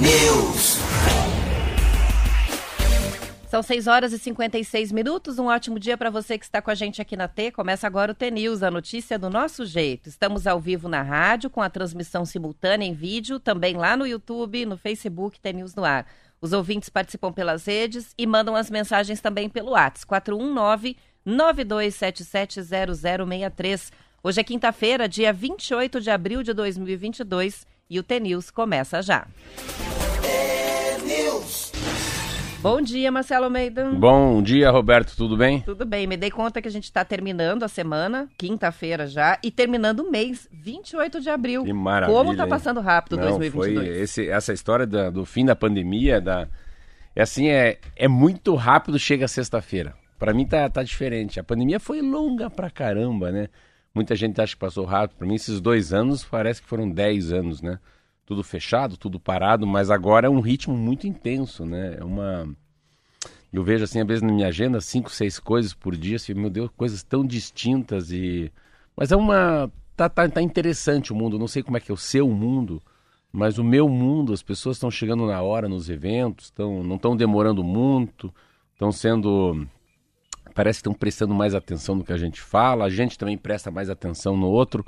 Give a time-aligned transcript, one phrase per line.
[0.00, 0.78] News.
[3.50, 5.38] São 6 horas e 56 minutos.
[5.38, 7.50] Um ótimo dia para você que está com a gente aqui na T.
[7.50, 10.08] Começa agora o T News, a notícia do nosso jeito.
[10.08, 14.64] Estamos ao vivo na rádio, com a transmissão simultânea em vídeo, também lá no YouTube,
[14.64, 16.06] no Facebook, T News no ar.
[16.40, 20.96] Os ouvintes participam pelas redes e mandam as mensagens também pelo WhatsApp, 419
[21.26, 23.92] 92770063.
[24.24, 29.26] Hoje é quinta-feira, dia 28 de abril de 2022 e o T News começa já.
[32.62, 33.90] Bom dia, Marcelo Almeida.
[33.90, 35.60] Bom dia, Roberto, tudo bem?
[35.60, 39.50] Tudo bem, me dei conta que a gente está terminando a semana, quinta-feira já, e
[39.50, 41.64] terminando o mês, 28 de abril.
[41.64, 42.16] Que maravilha.
[42.16, 43.86] Como tá passando rápido Não, 2022.
[43.86, 46.48] Foi esse, essa história da- do fim da pandemia, da,
[47.14, 49.92] é assim, é, é muito rápido, chega sexta-feira.
[50.18, 51.38] Pra mim tá, tá diferente.
[51.40, 53.48] A pandemia foi longa pra caramba, né?
[53.94, 55.18] Muita gente acha que passou rápido.
[55.18, 57.78] Pra mim, esses dois anos parece que foram dez anos, né?
[58.24, 61.96] Tudo fechado, tudo parado, mas agora é um ritmo muito intenso, né?
[61.98, 62.48] É uma.
[63.52, 66.48] Eu vejo assim, às vezes na minha agenda, cinco, seis coisas por dia, assim, meu
[66.48, 68.50] Deus, coisas tão distintas e.
[68.96, 69.70] Mas é uma.
[69.94, 71.38] Tá, tá, tá interessante o mundo.
[71.38, 72.82] Não sei como é que é o seu mundo,
[73.30, 77.16] mas o meu mundo, as pessoas estão chegando na hora nos eventos, tão, não estão
[77.16, 78.32] demorando muito,
[78.72, 79.66] estão sendo.
[80.54, 83.70] Parece que estão prestando mais atenção no que a gente fala, a gente também presta
[83.70, 84.84] mais atenção no outro.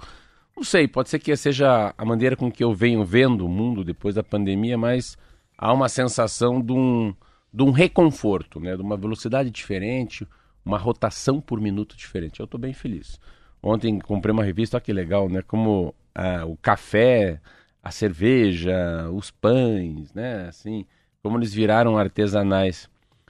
[0.57, 3.83] Não sei, pode ser que seja a maneira com que eu venho vendo o mundo
[3.83, 5.17] depois da pandemia, mas
[5.59, 7.15] há uma sensação de um,
[7.53, 8.77] de um reconforto, né?
[8.77, 10.27] de uma velocidade diferente,
[10.65, 12.41] uma rotação por minuto diferente.
[12.41, 13.21] Eu estou bem feliz.
[13.63, 15.43] Ontem comprei uma revista, olha que legal, né?
[15.43, 17.41] Como ah, o café,
[17.83, 20.49] a cerveja, os pães, né?
[20.49, 20.87] Assim,
[21.23, 22.89] como eles viraram artesanais.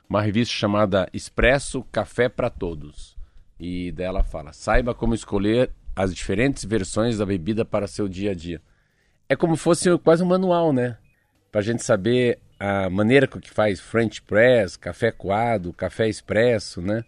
[0.08, 3.16] Uma revista chamada Expresso Café para Todos.
[3.58, 8.34] E dela fala: saiba como escolher as diferentes versões da bebida para seu dia a
[8.34, 8.60] dia.
[9.28, 10.98] É como fosse quase um manual, né?
[11.50, 17.04] Para a gente saber a maneira que faz French press, café coado, café expresso, né?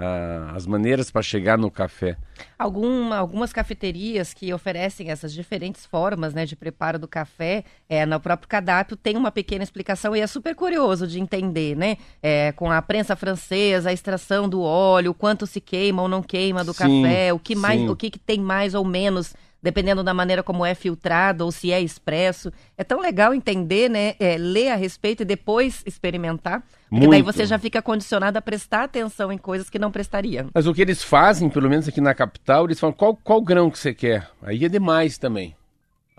[0.00, 2.16] Ah, as maneiras para chegar no café.
[2.58, 8.18] Algum- algumas cafeterias que oferecem essas diferentes formas né, de preparo do café, é, no
[8.18, 11.96] próprio cardápio tem uma pequena explicação e é super curioso de entender, né?
[12.22, 16.22] É, com a prensa francesa, a extração do óleo, o quanto se queima ou não
[16.22, 17.88] queima do Sim, café, o que mais, sim.
[17.88, 21.72] o que, que tem mais ou menos, dependendo da maneira como é filtrado ou se
[21.72, 22.52] é expresso.
[22.76, 24.14] É tão legal entender, né?
[24.18, 26.62] é, ler a respeito e depois experimentar.
[26.88, 27.32] Porque daí Muito.
[27.32, 30.46] você já fica condicionado a prestar atenção em coisas que não prestaria.
[30.52, 33.70] Mas o que eles fazem, pelo menos aqui na capital, eles falam qual, qual grão
[33.70, 34.28] que você quer.
[34.42, 35.54] Aí é demais também.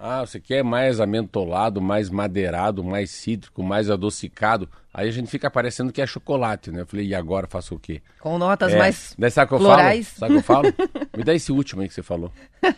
[0.03, 4.67] Ah, você quer mais amentolado, mais madeirado, mais cítrico, mais adocicado.
[4.91, 6.81] Aí a gente fica parecendo que é chocolate, né?
[6.81, 8.01] Eu falei, e agora faço o quê?
[8.19, 10.09] Com notas É, mais daí sabe eu florais.
[10.09, 10.19] falo?
[10.19, 10.73] Sabe o que eu falo?
[11.15, 12.31] Me dá esse último aí que você falou.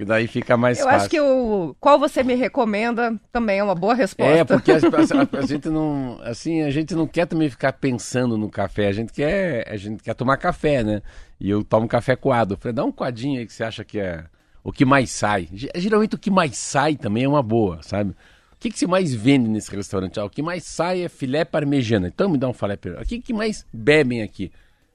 [0.00, 1.00] E daí fica mais Eu fácil.
[1.00, 4.32] acho que o qual você me recomenda também é uma boa resposta.
[4.32, 8.38] É, porque a, a- a gente não, assim, a gente não quer também ficar pensando
[8.38, 11.02] no café, a gente quer, a gente quer tomar café, né?
[11.40, 12.54] E eu tomo café coado.
[12.54, 14.24] Eu falei, dá um coadinho aí que você acha que é
[14.64, 15.48] o que mais sai.
[15.52, 18.10] Ge- Geralmente o que mais sai também é uma boa, sabe?
[18.10, 20.18] O que, que se mais vende nesse restaurante?
[20.18, 22.08] Ah, o que mais sai é filé parmegiana.
[22.08, 23.04] Então me dá um filé parmegiana.
[23.04, 24.50] O que, que mais bebem aqui?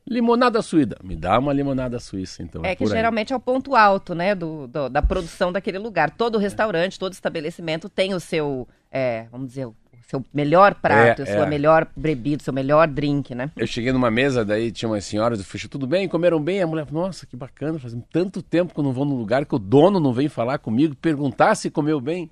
[0.05, 0.97] Limonada suída.
[1.01, 2.61] Me dá uma limonada suíça, então.
[2.65, 2.97] É que por aí.
[2.97, 6.11] geralmente é o ponto alto, né, do, do- da produção daquele lugar.
[6.11, 9.73] Todo restaurante, todo estabelecimento tem o seu, é, vamos dizer, o
[10.07, 11.49] seu melhor prato, É, a sua é.
[11.49, 13.51] melhor bebida, o seu melhor drink, né?
[13.55, 16.07] Eu cheguei numa mesa, daí tinha umas senhoras, eu falei, tudo bem?
[16.07, 16.61] Comeram bem?
[16.61, 19.45] A mulher falou, nossa, que bacana, faz tanto tempo que eu não vou num lugar
[19.45, 22.29] que o dono não vem falar comigo, perguntar se comeu bem.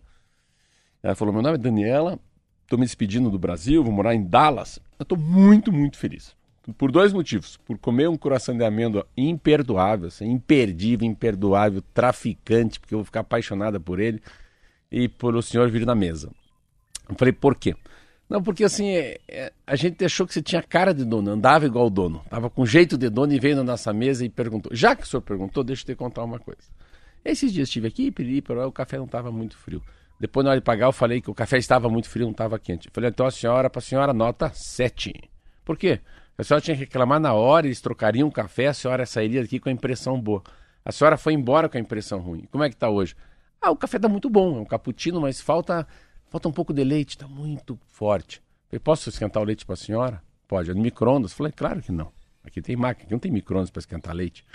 [1.01, 2.19] Ela falou, meu nome é Daniela,
[2.63, 4.79] estou me despedindo do Brasil, vou morar em Dallas.
[4.99, 6.35] Eu estou muito, muito feliz.
[6.77, 7.57] Por dois motivos.
[7.57, 13.21] Por comer um coração de amêndoa imperdoável, assim, imperdível, imperdoável, traficante, porque eu vou ficar
[13.21, 14.21] apaixonada por ele,
[14.91, 16.29] e pelo senhor vir na mesa.
[17.11, 17.75] Eu falei, por quê?
[18.29, 21.65] Não, porque assim, é- é, a gente achou que você tinha cara de dono, andava
[21.65, 24.73] igual o dono, tava com jeito de dono e veio na nossa mesa e perguntou.
[24.73, 26.61] Já que o senhor perguntou, deixa eu te contar uma coisa.
[27.25, 29.83] Esses dias estive aqui, pedi, pero o café não estava muito frio.
[30.17, 32.57] Depois, na hora de pagar, eu falei que o café estava muito frio, não estava
[32.57, 32.87] quente.
[32.87, 35.13] Eu falei, então a senhora, para a senhora, nota 7.
[35.65, 35.99] Por quê?
[36.37, 39.59] A senhora tinha que reclamar na hora, eles trocariam o café, a senhora sairia daqui
[39.59, 40.41] com a impressão boa.
[40.85, 42.47] A senhora foi embora com a impressão ruim.
[42.51, 43.15] Como é que está hoje?
[43.61, 45.85] Ah, o café está muito bom, é um cappuccino, mas falta,
[46.31, 48.41] falta um pouco de leite, está muito forte.
[48.71, 50.23] Eu posso esquentar o leite para a senhora?
[50.47, 50.71] Pode.
[50.71, 51.33] É no micro-ondas?
[51.33, 52.09] Falei, claro que não.
[52.41, 54.45] Aqui tem máquina, aqui não tem micro-ondas para esquentar leite.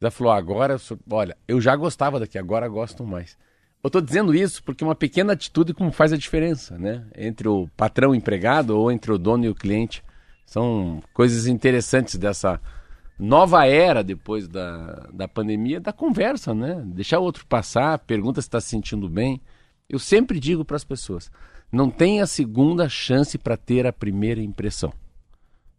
[0.00, 0.76] Ela falou, agora,
[1.10, 3.38] olha, eu já gostava daqui, agora gosto mais.
[3.82, 7.06] Eu estou dizendo isso porque uma pequena atitude como faz a diferença, né?
[7.16, 10.04] Entre o patrão e o empregado ou entre o dono e o cliente.
[10.44, 12.60] São coisas interessantes dessa
[13.18, 16.82] nova era depois da, da pandemia, da conversa, né?
[16.86, 19.40] Deixar o outro passar, pergunta se está se sentindo bem.
[19.88, 21.30] Eu sempre digo para as pessoas,
[21.70, 24.92] Não tem a segunda chance para ter a primeira impressão.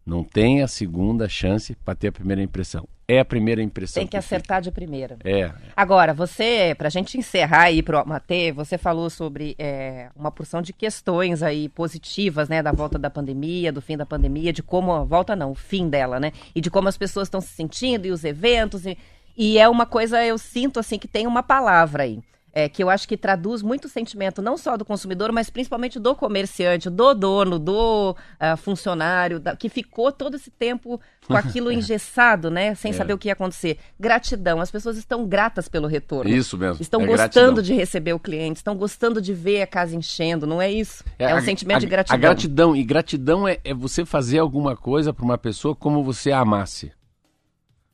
[0.04, 2.86] Não tem a segunda chance para ter a primeira impressão.
[3.08, 4.00] É a primeira impressão.
[4.00, 5.16] Tem que, acertar de primeira.
[5.24, 5.50] É.
[5.76, 10.60] Agora, você, para a gente encerrar aí pro Matê, você falou sobre é, uma porção
[10.60, 14.92] de questões aí positivas, né, da volta da pandemia, do fim da pandemia, de como
[14.92, 18.06] a volta não, o fim dela, né, e de como as pessoas estão se sentindo
[18.06, 18.98] e os eventos e,
[19.36, 22.20] e é uma coisa eu sinto assim que tem uma palavra aí
[22.56, 26.00] é, que eu acho que traduz muito o sentimento não só do consumidor, mas principalmente
[26.00, 31.70] do comerciante, do dono, do uh, funcionário, da, que ficou todo esse tempo com aquilo
[31.70, 32.74] engessado, né?
[32.74, 32.94] Sem é.
[32.94, 33.76] saber o que ia acontecer.
[34.00, 34.58] Gratidão.
[34.58, 36.30] As pessoas estão gratas pelo retorno.
[36.30, 36.80] Isso mesmo.
[36.80, 37.62] Estão é gostando gratidão.
[37.62, 41.04] de receber o cliente, estão gostando de ver a casa enchendo, não é isso?
[41.18, 42.16] É, é um a, sentimento a, de gratidão.
[42.16, 42.74] A gratidão.
[42.74, 46.90] E gratidão é, é você fazer alguma coisa para uma pessoa como você a amasse.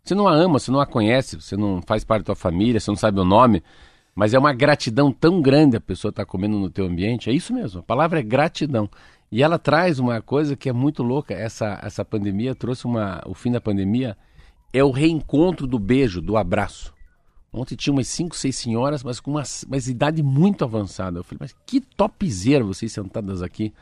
[0.05, 2.79] Você não a ama, você não a conhece, você não faz parte da tua família,
[2.79, 3.61] você não sabe o nome.
[4.15, 7.31] Mas é uma gratidão tão grande a pessoa estar tá comendo no teu ambiente.
[7.31, 8.89] É isso mesmo, a palavra é gratidão.
[9.31, 11.33] E ela traz uma coisa que é muito louca.
[11.33, 13.23] Essa, essa pandemia trouxe uma.
[13.27, 14.15] O fim da pandemia
[14.73, 16.93] é o reencontro do beijo, do abraço.
[17.51, 21.19] Ontem tinha umas 5, 6 senhoras, mas com uma, uma idade muito avançada.
[21.19, 23.73] Eu falei, mas que topzera vocês sentadas aqui.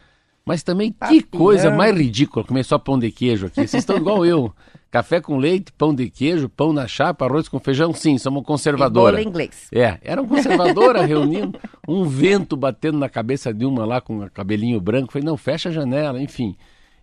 [0.44, 3.66] Mas também que coisa mais ridícula comer só pão de queijo aqui.
[3.66, 4.52] Vocês estão igual eu.
[4.90, 9.22] Café com leite, pão de queijo, pão na chapa, arroz com feijão, sim, somos conservadora.
[9.22, 9.68] E inglês.
[9.70, 11.56] É, era uma conservadora reunindo,
[11.86, 15.12] um vento batendo na cabeça de uma lá com cabelinho branco.
[15.12, 16.56] Falei, não, fecha a janela, enfim.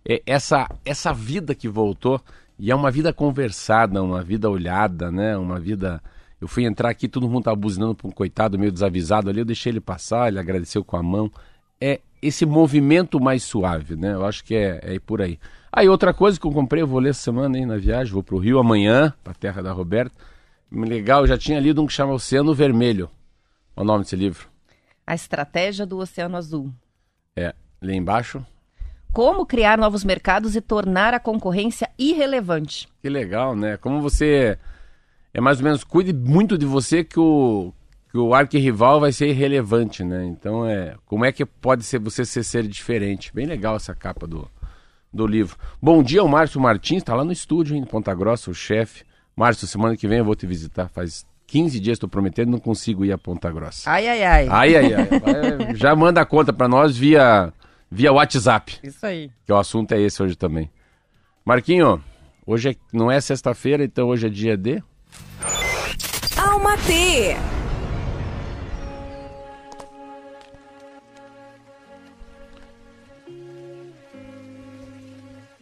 [0.06, 2.20] É, essa, essa vida que voltou,
[2.58, 5.34] e é uma vida conversada, uma vida olhada, né?
[5.38, 6.02] Uma vida.
[6.38, 9.44] Eu fui entrar aqui, todo mundo estava buzinando para um coitado meio desavisado ali, eu
[9.46, 11.30] deixei ele passar, ele agradeceu com a mão.
[12.20, 14.14] Esse movimento mais suave, né?
[14.14, 15.38] Eu acho que é, é por aí.
[15.72, 18.22] Aí outra coisa que eu comprei, eu vou ler essa semana aí na viagem, vou
[18.22, 20.14] para o Rio amanhã, para a terra da Roberta.
[20.70, 23.10] Legal, eu já tinha lido um que chama Oceano Vermelho.
[23.74, 24.48] Qual o nome desse livro?
[25.06, 26.72] A Estratégia do Oceano Azul.
[27.36, 28.44] É, lê embaixo.
[29.12, 32.88] Como criar novos mercados e tornar a concorrência irrelevante.
[33.00, 33.76] Que legal, né?
[33.76, 34.58] Como você
[35.32, 37.72] é mais ou menos cuide muito de você que o
[38.10, 40.24] que o arquirrival vai ser irrelevante, né?
[40.26, 43.32] Então é, como é que pode ser você ser ser diferente?
[43.34, 44.48] Bem legal essa capa do
[45.12, 45.56] do livro.
[45.80, 49.04] Bom dia, o Márcio Martins, está lá no estúdio em Ponta Grossa, o chefe.
[49.34, 50.88] Márcio, semana que vem eu vou te visitar.
[50.88, 53.90] Faz 15 dias estou prometendo, não consigo ir a Ponta Grossa.
[53.90, 54.48] Ai, ai, ai.
[54.50, 55.74] Ai, ai, ai.
[55.74, 57.52] Já manda a conta para nós via,
[57.90, 58.78] via WhatsApp.
[58.82, 59.30] Isso aí.
[59.46, 60.70] Que o assunto é esse hoje também.
[61.44, 62.02] Marquinho,
[62.46, 64.82] hoje é, não é sexta-feira, então hoje é dia de...
[66.36, 67.34] Alma T.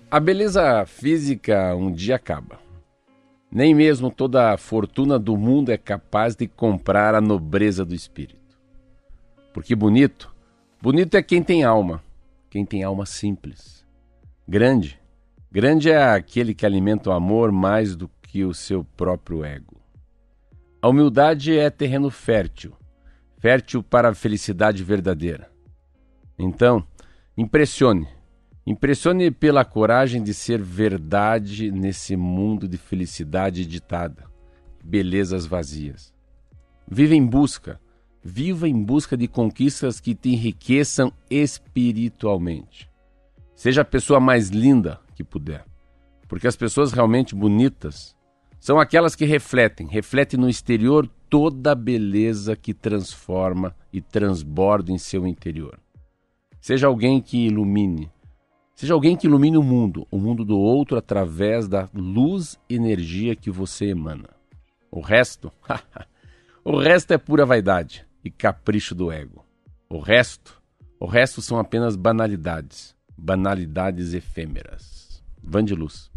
[0.08, 2.60] A beleza física um dia acaba.
[3.50, 8.56] Nem mesmo toda a fortuna do mundo é capaz de comprar a nobreza do espírito.
[9.52, 10.32] Porque bonito,
[10.80, 12.00] bonito é quem tem alma,
[12.48, 13.84] quem tem alma simples.
[14.46, 14.96] Grande,
[15.50, 19.80] grande é aquele que alimenta o amor mais do que o seu próprio ego.
[20.80, 22.74] A humildade é terreno fértil,
[23.38, 25.50] fértil para a felicidade verdadeira.
[26.38, 26.86] Então,
[27.36, 28.06] impressione,
[28.66, 34.24] Impressione pela coragem de ser verdade nesse mundo de felicidade ditada,
[34.84, 36.12] belezas vazias.
[36.90, 37.80] Viva em busca,
[38.24, 42.90] viva em busca de conquistas que te enriqueçam espiritualmente.
[43.54, 45.64] Seja a pessoa mais linda que puder,
[46.26, 48.16] porque as pessoas realmente bonitas
[48.58, 54.98] são aquelas que refletem, refletem no exterior toda a beleza que transforma e transborda em
[54.98, 55.78] seu interior.
[56.60, 58.10] Seja alguém que ilumine,
[58.76, 63.34] Seja alguém que ilumine o mundo, o mundo do outro através da luz e energia
[63.34, 64.28] que você emana.
[64.90, 65.50] O resto,
[66.62, 69.42] o resto é pura vaidade e capricho do ego.
[69.88, 70.62] O resto,
[71.00, 75.24] o resto são apenas banalidades, banalidades efêmeras.
[75.42, 76.10] Van de luz.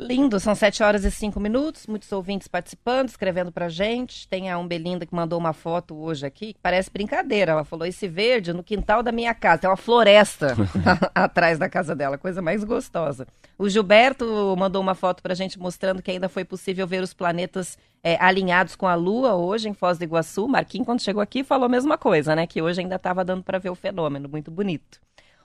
[0.00, 4.28] Lindo, são 7 horas e 5 minutos, muitos ouvintes participando, escrevendo pra gente.
[4.28, 7.50] Tem a Umbelinda que mandou uma foto hoje aqui, que parece brincadeira.
[7.50, 10.54] Ela falou: esse verde no quintal da minha casa, tem uma floresta
[11.12, 13.26] atrás da casa dela, coisa mais gostosa.
[13.58, 17.76] O Gilberto mandou uma foto pra gente mostrando que ainda foi possível ver os planetas
[18.00, 20.46] é, alinhados com a Lua hoje em Foz do Iguaçu.
[20.46, 22.46] Marquinhos, quando chegou aqui, falou a mesma coisa, né?
[22.46, 25.00] Que hoje ainda estava dando para ver o fenômeno, muito bonito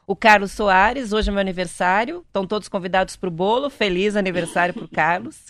[0.05, 4.73] o Carlos Soares, hoje é meu aniversário, estão todos convidados para o bolo, feliz aniversário
[4.73, 5.45] para o Carlos.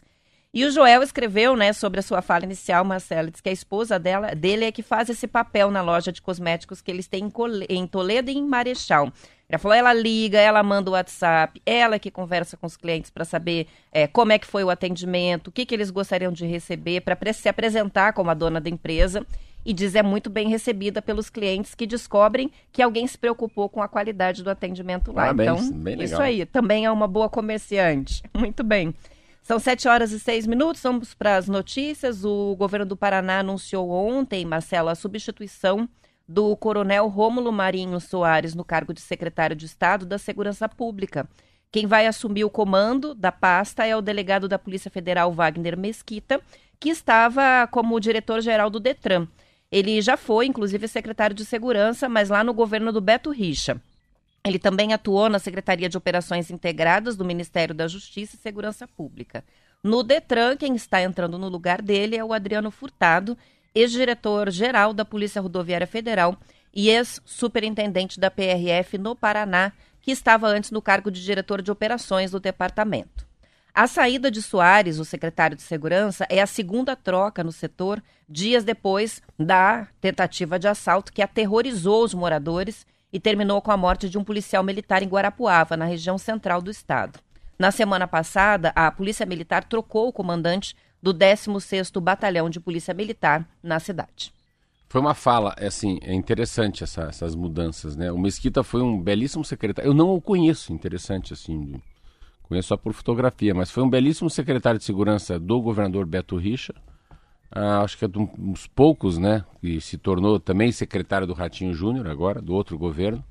[0.53, 3.97] E o Joel escreveu, né, sobre a sua fala inicial, Marcela, diz que a esposa
[3.97, 7.31] dela, dele é que faz esse papel na loja de cosméticos que eles têm
[7.67, 9.11] em Toledo e em Marechal.
[9.49, 13.25] Ela falou, ela liga, ela manda o WhatsApp, ela que conversa com os clientes para
[13.25, 17.01] saber é, como é que foi o atendimento, o que, que eles gostariam de receber,
[17.01, 19.25] para se apresentar como a dona da empresa.
[19.65, 23.81] E diz é muito bem recebida pelos clientes que descobrem que alguém se preocupou com
[23.81, 25.23] a qualidade do atendimento lá.
[25.23, 26.05] Parabéns, então, bem legal.
[26.05, 28.21] isso aí, também é uma boa comerciante.
[28.33, 28.93] Muito bem.
[29.41, 32.23] São 7 horas e 6 minutos, vamos para as notícias.
[32.23, 35.87] O governo do Paraná anunciou ontem, Marcelo, a substituição
[36.27, 41.27] do coronel Rômulo Marinho Soares no cargo de secretário de Estado da Segurança Pública.
[41.73, 46.39] Quem vai assumir o comando da pasta é o delegado da Polícia Federal Wagner Mesquita,
[46.79, 49.27] que estava como diretor-geral do Detran.
[49.73, 53.81] Ele já foi, inclusive, secretário de Segurança, mas lá no governo do Beto Richa.
[54.45, 59.43] Ele também atuou na Secretaria de Operações Integradas do Ministério da Justiça e Segurança Pública.
[59.83, 63.35] No Detran, quem está entrando no lugar dele é o Adriano Furtado,
[63.73, 66.37] ex-diretor-geral da Polícia Rodoviária Federal
[66.71, 69.71] e ex-superintendente da PRF no Paraná,
[70.03, 73.25] que estava antes no cargo de diretor de operações do departamento.
[73.75, 78.63] A saída de Soares, o secretário de Segurança, é a segunda troca no setor, dias
[78.63, 84.15] depois da tentativa de assalto que aterrorizou os moradores e terminou com a morte de
[84.15, 87.19] um policial militar em Guarapuava, na região central do estado.
[87.57, 93.43] Na semana passada, a Polícia Militar trocou o comandante do 16º Batalhão de Polícia Militar
[93.63, 94.31] na cidade.
[94.87, 98.11] Foi uma fala, é assim, é interessante essa, essas mudanças, né?
[98.11, 99.89] O Mesquita foi um belíssimo secretário.
[99.89, 101.81] Eu não o conheço, interessante assim,
[102.53, 106.73] conheço só por fotografia, mas foi um belíssimo secretário de segurança do governador Beto Richa.
[107.51, 109.43] Ah, acho que é dos poucos, né?
[109.59, 113.23] Que se tornou também secretário do Ratinho Júnior agora, do outro governo.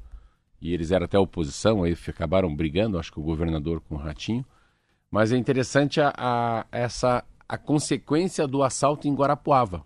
[0.60, 4.44] E eles eram até oposição, aí acabaram brigando, acho que o governador com o Ratinho.
[5.10, 9.84] Mas é interessante a, a essa a consequência do assalto em Guarapuava.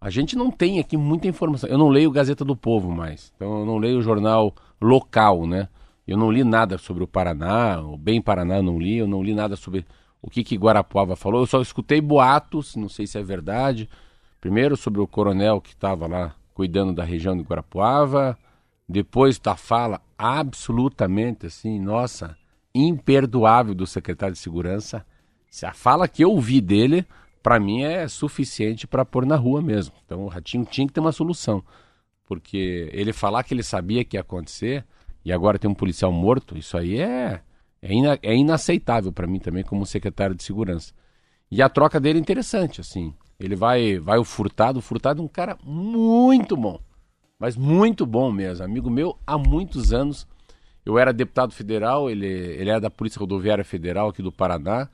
[0.00, 1.68] A gente não tem aqui muita informação.
[1.68, 3.32] Eu não leio Gazeta do Povo mais.
[3.34, 5.68] Então eu não leio o jornal local, né?
[6.06, 9.22] Eu não li nada sobre o Paraná, o Bem Paraná eu não li, eu não
[9.22, 9.86] li nada sobre
[10.20, 11.42] o que que Guarapuava falou.
[11.42, 13.88] Eu só escutei boatos, não sei se é verdade.
[14.40, 18.38] Primeiro sobre o coronel que estava lá cuidando da região de Guarapuava,
[18.88, 22.36] depois da fala absolutamente assim, nossa,
[22.74, 25.04] imperdoável do secretário de segurança.
[25.50, 27.06] Se a fala que eu ouvi dele,
[27.42, 29.94] para mim é suficiente para pôr na rua mesmo.
[30.04, 31.62] Então o Ratinho tinha que ter uma solução,
[32.26, 34.84] porque ele falar que ele sabia que ia acontecer
[35.24, 37.40] e agora tem um policial morto, isso aí é
[37.82, 40.92] é, ina, é inaceitável para mim também como secretário de segurança.
[41.50, 43.14] E a troca dele é interessante, assim.
[43.38, 46.80] Ele vai vai o Furtado, o Furtado é um cara muito bom,
[47.38, 50.26] mas muito bom mesmo, amigo meu há muitos anos.
[50.86, 54.88] Eu era deputado federal, ele ele era da Polícia Rodoviária Federal aqui do Paraná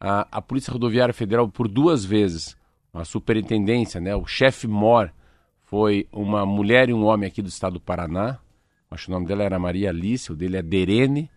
[0.00, 2.56] a, a Polícia Rodoviária Federal por duas vezes,
[2.92, 5.10] a superintendência, né, o chefe Mor
[5.64, 8.38] foi uma mulher e um homem aqui do estado do Paraná.
[8.96, 11.30] Acho que o nome dela era Maria Alice, o dele é Derene.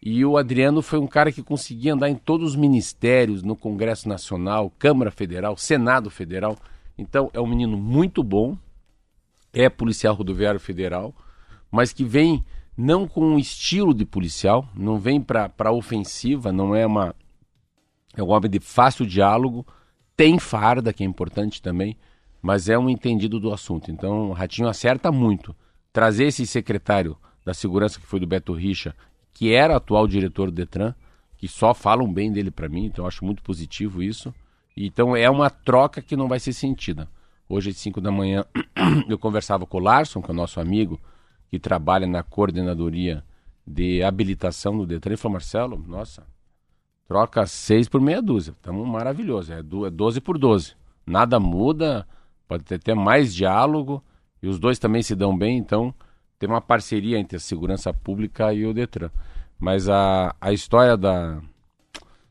[0.00, 4.06] E o Adriano foi um cara que conseguia andar em todos os ministérios, no Congresso
[4.06, 6.54] Nacional, Câmara Federal, Senado Federal.
[6.98, 8.58] Então é um menino muito bom,
[9.54, 11.14] é policial rodoviário federal,
[11.72, 12.44] mas que vem
[12.76, 17.14] não com um estilo de policial, não vem para ofensiva, não é uma
[18.14, 19.66] é um homem de fácil diálogo,
[20.14, 21.96] tem farda, que é importante também,
[22.42, 23.90] mas é um entendido do assunto.
[23.90, 25.56] Então, o Ratinho acerta muito.
[25.92, 28.94] Trazer esse secretário da segurança que foi do Beto Richa,
[29.32, 30.94] que era atual diretor do Detran,
[31.36, 34.34] que só falam bem dele para mim, então eu acho muito positivo isso.
[34.76, 37.08] Então é uma troca que não vai ser sentida.
[37.48, 38.44] Hoje às 5 da manhã
[39.08, 41.00] eu conversava com o Larson, que é o nosso amigo,
[41.48, 43.24] que trabalha na coordenadoria
[43.66, 46.26] de habilitação do Detran, e falou, Marcelo, nossa,
[47.08, 48.52] Troca seis por meia dúzia.
[48.52, 49.50] Estamos maravilhoso.
[49.50, 50.74] É 12 por 12.
[51.06, 52.06] Nada muda,
[52.46, 54.04] pode ter até mais diálogo.
[54.42, 55.94] E os dois também se dão bem, então
[56.38, 59.10] tem uma parceria entre a segurança pública e o Detran.
[59.58, 61.40] Mas a, a história da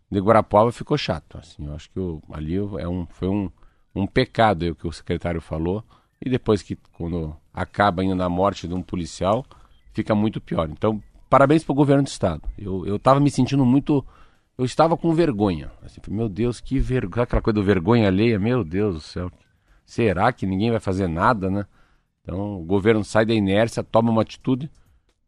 [0.10, 1.38] de Guarapuava ficou chato.
[1.38, 3.52] Assim, eu acho que o, ali é um, foi um,
[3.94, 5.84] um pecado o que o secretário falou.
[6.24, 9.46] E depois que quando acaba indo na morte de um policial,
[9.94, 10.70] fica muito pior.
[10.70, 12.42] Então, parabéns para o governo do estado.
[12.58, 14.06] Eu estava me sentindo muito
[14.58, 15.72] eu estava com vergonha.
[15.84, 17.24] Assim, meu Deus, que vergonha.
[17.24, 19.32] Aquela coisa do vergonha alheia, meu Deus do céu.
[19.86, 21.66] Será que ninguém vai fazer nada, né?
[22.28, 24.70] Então o governo sai da inércia, toma uma atitude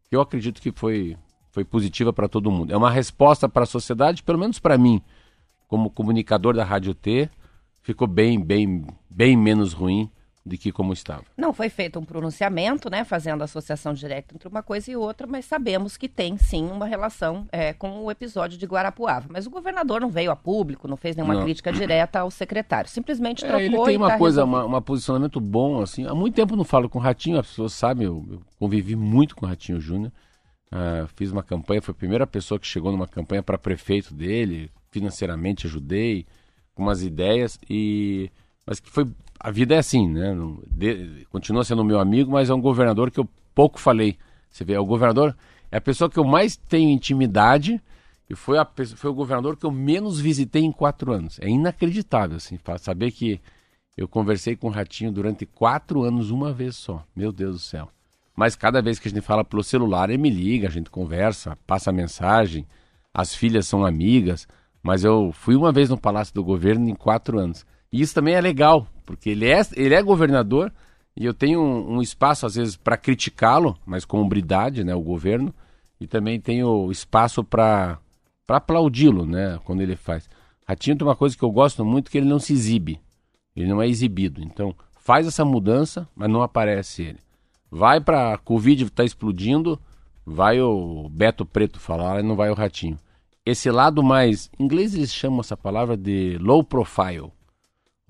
[0.04, 1.16] que eu acredito que foi,
[1.50, 2.74] foi positiva para todo mundo.
[2.74, 5.00] É uma resposta para a sociedade, pelo menos para mim,
[5.66, 7.30] como comunicador da Rádio T,
[7.80, 10.10] ficou bem, bem, bem menos ruim
[10.44, 11.24] de que como estava.
[11.36, 15.44] Não foi feito um pronunciamento, né, fazendo associação direta entre uma coisa e outra, mas
[15.44, 19.28] sabemos que tem sim uma relação é, com o episódio de Guarapuava.
[19.30, 21.42] Mas o governador não veio a público, não fez nenhuma não.
[21.42, 23.60] crítica direta ao secretário, simplesmente trocou.
[23.60, 26.06] É, ele tem uma tá coisa, uma, uma, posicionamento bom assim.
[26.06, 29.36] Há muito tempo não falo com o Ratinho, as pessoas sabem, eu, eu convivi muito
[29.36, 30.12] com o Ratinho Júnior.
[30.72, 34.70] Uh, fiz uma campanha, foi a primeira pessoa que chegou numa campanha para prefeito dele,
[34.90, 36.24] financeiramente ajudei,
[36.74, 38.30] com umas ideias e
[38.66, 39.06] mas que foi
[39.38, 40.34] a vida é assim, né?
[40.66, 44.16] De, continua sendo meu amigo, mas é um governador que eu pouco falei.
[44.50, 45.36] Você vê, é o governador
[45.70, 47.80] é a pessoa que eu mais tenho intimidade
[48.28, 51.38] e foi, a, foi o governador que eu menos visitei em quatro anos.
[51.40, 53.40] É inacreditável, assim, saber que
[53.96, 57.04] eu conversei com o Ratinho durante quatro anos uma vez só.
[57.14, 57.90] Meu Deus do céu.
[58.36, 61.58] Mas cada vez que a gente fala pelo celular, ele me liga, a gente conversa,
[61.66, 62.66] passa mensagem,
[63.12, 64.46] as filhas são amigas.
[64.82, 67.66] Mas eu fui uma vez no Palácio do Governo em quatro anos.
[67.92, 70.72] E isso também é legal, porque ele é, ele é governador
[71.16, 75.02] e eu tenho um, um espaço, às vezes, para criticá-lo, mas com hombridade, né, o
[75.02, 75.52] governo,
[76.00, 77.98] e também tenho espaço para
[78.48, 80.30] aplaudi-lo, né, quando ele faz.
[80.66, 83.00] Ratinho tem uma coisa que eu gosto muito, que ele não se exibe,
[83.56, 84.40] ele não é exibido.
[84.40, 87.18] Então, faz essa mudança, mas não aparece ele.
[87.68, 89.80] Vai para Covid está explodindo,
[90.24, 92.98] vai o Beto Preto falar, não vai o Ratinho.
[93.44, 97.32] Esse lado mais, em inglês eles chamam essa palavra de low profile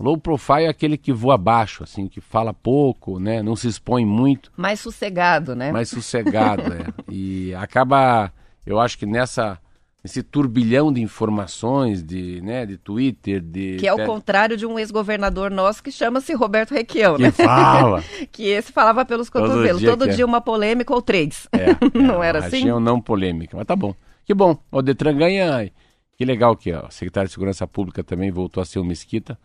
[0.01, 3.41] Low profile é aquele que voa baixo, assim, que fala pouco, né?
[3.41, 4.51] Não se expõe muito.
[4.57, 5.71] Mais sossegado, né?
[5.71, 6.87] Mais sossegado, é.
[7.09, 8.31] E acaba,
[8.65, 9.59] eu acho que nessa
[10.03, 13.77] esse turbilhão de informações, de, né, de Twitter, de...
[13.79, 17.31] Que é o contrário de um ex-governador nosso que chama-se Roberto Requião, né?
[17.31, 18.03] Que fala!
[18.31, 19.73] que esse falava pelos cotovelos.
[19.73, 20.25] Todo dia, Todo dia é.
[20.25, 21.47] uma polêmica ou três.
[21.51, 22.65] É, não é, era assim?
[22.65, 23.93] não polêmica, mas tá bom.
[24.25, 24.57] Que bom.
[24.71, 25.71] O Detran ganha...
[26.17, 29.37] Que legal que ó, o secretário de Segurança Pública também voltou a ser o Mesquita.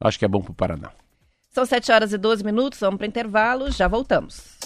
[0.00, 0.90] Acho que é bom para o Paraná.
[1.50, 4.56] São 7 horas e 12 minutos, vamos para intervalo, já voltamos.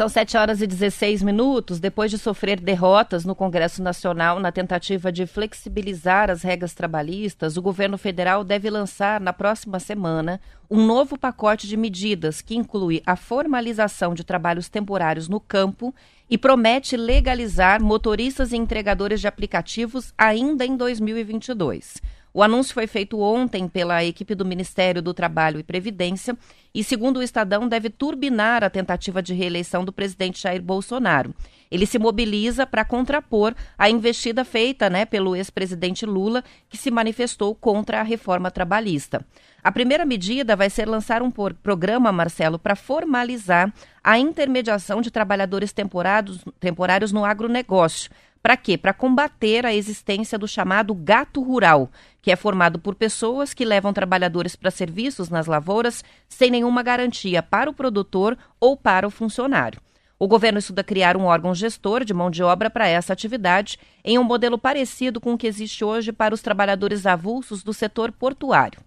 [0.00, 1.78] São 7 horas e 16 minutos.
[1.78, 7.60] Depois de sofrer derrotas no Congresso Nacional na tentativa de flexibilizar as regras trabalhistas, o
[7.60, 10.40] governo federal deve lançar na próxima semana
[10.70, 15.94] um novo pacote de medidas que inclui a formalização de trabalhos temporários no campo
[16.30, 22.00] e promete legalizar motoristas e entregadores de aplicativos ainda em 2022.
[22.32, 26.38] O anúncio foi feito ontem pela equipe do Ministério do Trabalho e Previdência
[26.72, 31.34] e, segundo o Estadão, deve turbinar a tentativa de reeleição do presidente Jair Bolsonaro.
[31.70, 37.54] Ele se mobiliza para contrapor a investida feita né, pelo ex-presidente Lula, que se manifestou
[37.54, 39.24] contra a reforma trabalhista.
[39.62, 45.72] A primeira medida vai ser lançar um programa, Marcelo, para formalizar a intermediação de trabalhadores
[45.72, 48.10] temporários no agronegócio
[48.42, 48.78] para quê?
[48.78, 51.90] Para combater a existência do chamado gato rural,
[52.22, 57.42] que é formado por pessoas que levam trabalhadores para serviços nas lavouras sem nenhuma garantia
[57.42, 59.80] para o produtor ou para o funcionário.
[60.18, 64.18] O governo estuda criar um órgão gestor de mão de obra para essa atividade, em
[64.18, 68.80] um modelo parecido com o que existe hoje para os trabalhadores avulsos do setor portuário.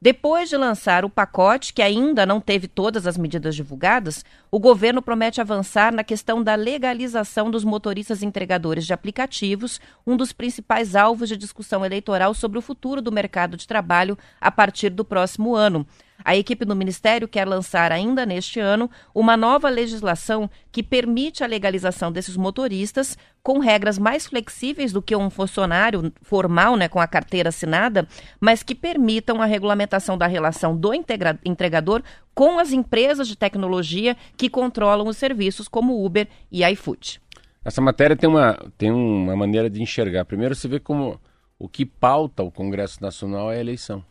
[0.00, 5.02] Depois de lançar o pacote, que ainda não teve todas as medidas divulgadas, o governo
[5.02, 11.28] promete avançar na questão da legalização dos motoristas entregadores de aplicativos, um dos principais alvos
[11.28, 15.84] de discussão eleitoral sobre o futuro do mercado de trabalho a partir do próximo ano.
[16.24, 21.46] A equipe do Ministério quer lançar ainda neste ano uma nova legislação que permite a
[21.46, 27.06] legalização desses motoristas com regras mais flexíveis do que um funcionário formal, né, com a
[27.06, 28.06] carteira assinada,
[28.40, 32.02] mas que permitam a regulamentação da relação do entregador
[32.34, 37.20] com as empresas de tecnologia que controlam os serviços como Uber e iFood.
[37.64, 40.24] Essa matéria tem uma, tem uma maneira de enxergar.
[40.24, 41.20] Primeiro, você vê como
[41.58, 44.04] o que pauta o Congresso Nacional é a eleição.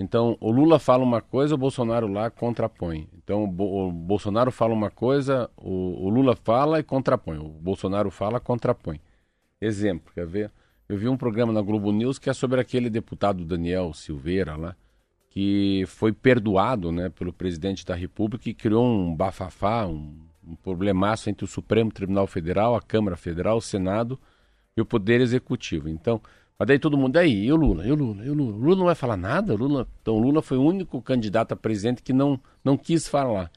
[0.00, 3.08] Então, o Lula fala uma coisa, o Bolsonaro lá contrapõe.
[3.16, 7.38] Então, o, Bo o Bolsonaro fala uma coisa, o, o, Lula fala e contrapõe.
[7.38, 9.00] O Bolsonaro fala, contrapõe.
[9.60, 10.52] Exemplo, quer ver?
[10.88, 14.76] Eu vi um programa na Globo News que é sobre aquele deputado Daniel Silveira lá,
[15.30, 21.28] que foi perdoado né, pelo presidente da República e criou um bafafá, um, um problemaço
[21.28, 24.18] entre o Supremo Tribunal Federal, a Câmara Federal, o Senado
[24.76, 25.88] e o Poder Executivo.
[25.88, 26.22] Então,
[26.58, 28.56] mas daí todo mundo, aí, e o Lula, e o Lula, e o Lula?
[28.56, 29.54] O Lula não vai falar nada?
[29.54, 29.86] O Lula...
[30.02, 33.50] Então o Lula foi o único candidato a presidente que não, não quis falar.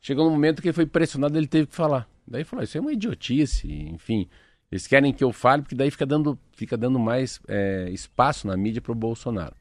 [0.00, 2.08] Chegou um momento que ele foi pressionado, ele teve que falar.
[2.26, 4.28] Daí falou, isso é uma idiotice, enfim.
[4.70, 8.56] Eles querem que eu fale, porque daí fica dando, fica dando mais é, espaço na
[8.56, 9.54] mídia para o Bolsonaro.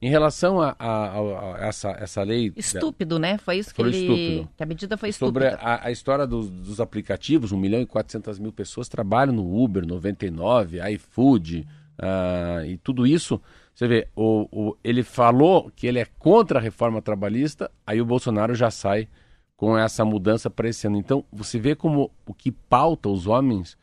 [0.00, 2.52] Em relação a, a, a, a, essa, essa lei.
[2.56, 3.38] Estúpido, né?
[3.38, 4.00] Foi isso que foi ele.
[4.00, 4.50] Estúpido.
[4.54, 5.66] Que a medida foi Sobre estúpida.
[5.66, 9.86] Sobre a, história dos, dos, aplicativos, 1 milhão e 400 mil pessoas trabalham no Uber
[9.86, 11.66] 99, iFood.
[11.98, 13.40] Uh, e tudo isso,
[13.74, 18.06] você vê, o, o, ele falou que ele é contra a reforma trabalhista, aí o
[18.06, 19.08] Bolsonaro já sai
[19.56, 20.96] com essa mudança para esse ano.
[20.96, 23.76] Então, você vê como o que pauta os homens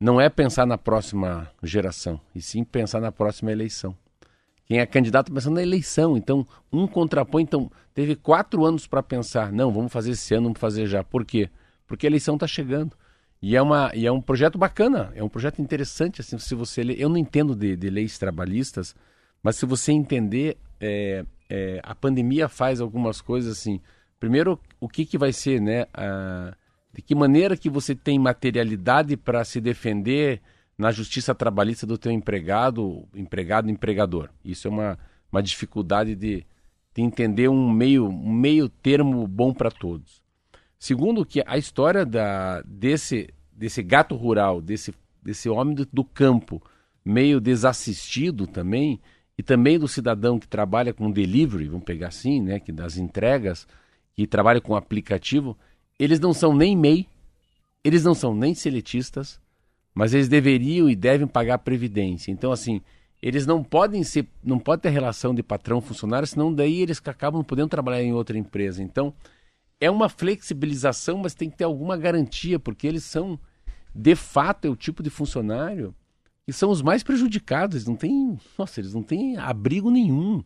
[0.00, 3.96] não é pensar na próxima geração, e sim pensar na próxima eleição.
[4.64, 6.16] Quem é candidato pensando na eleição.
[6.16, 7.42] Então, um contrapõe.
[7.42, 9.52] Então, teve quatro anos para pensar.
[9.52, 11.04] Não, vamos fazer esse ano, vamos fazer já.
[11.04, 11.50] Por quê?
[11.86, 12.96] Porque a eleição está chegando.
[13.42, 16.20] E é, uma, e é um projeto bacana, é um projeto interessante.
[16.20, 18.94] Assim, se você eu não entendo de, de leis trabalhistas,
[19.42, 23.80] mas se você entender, é, é, a pandemia faz algumas coisas assim.
[24.20, 25.86] Primeiro, o que, que vai ser, né?
[25.92, 26.54] A,
[26.94, 30.40] de que maneira que você tem materialidade para se defender
[30.78, 34.30] na justiça trabalhista do teu empregado, empregado, empregador.
[34.44, 34.98] Isso é uma,
[35.32, 36.46] uma dificuldade de,
[36.94, 40.21] de entender um meio, um meio termo bom para todos.
[40.82, 44.92] Segundo, que a história da, desse, desse gato rural, desse,
[45.22, 46.60] desse homem do, do campo,
[47.04, 49.00] meio desassistido também,
[49.38, 53.64] e também do cidadão que trabalha com delivery, vamos pegar assim, né, que das entregas,
[54.12, 55.56] que trabalha com aplicativo,
[56.00, 57.06] eles não são nem MEI,
[57.84, 59.40] eles não são nem seletistas,
[59.94, 62.32] mas eles deveriam e devem pagar previdência.
[62.32, 62.80] Então, assim,
[63.22, 67.44] eles não podem ser, não pode ter relação de patrão funcionário, senão daí eles acabam
[67.44, 68.82] podendo trabalhar em outra empresa.
[68.82, 69.14] Então,
[69.82, 73.36] é uma flexibilização, mas tem que ter alguma garantia, porque eles são,
[73.92, 75.92] de fato, é o tipo de funcionário
[76.46, 77.74] que são os mais prejudicados.
[77.74, 80.42] Eles não têm, nossa, eles não têm abrigo nenhum.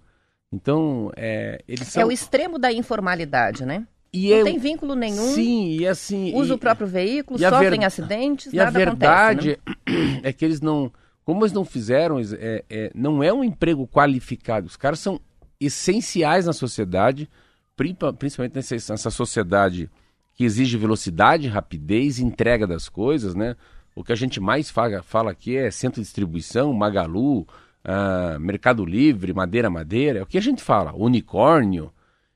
[0.50, 2.02] Então, é, eles são...
[2.02, 3.86] É o extremo da informalidade, né?
[4.10, 5.34] E não é, tem vínculo nenhum.
[5.34, 6.34] Sim, e assim.
[6.34, 10.16] Usa e, o próprio veículo, e a sofrem ver- acidentes, E a nada verdade acontece.
[10.16, 10.20] né?
[10.24, 10.90] é que eles não.
[11.24, 14.66] Como eles não fizeram, é, é, não é um emprego qualificado.
[14.66, 15.20] Os caras são
[15.60, 17.28] essenciais na sociedade,
[17.76, 19.90] principalmente nessa, sociedade
[20.34, 23.54] que exige velocidade, rapidez, entrega das coisas, né?
[23.94, 27.46] O que a gente mais fala, fala aqui é centro de distribuição, Magalu,
[27.84, 31.92] ah, Mercado Livre, Madeira Madeira, é o que a gente fala, unicórnio.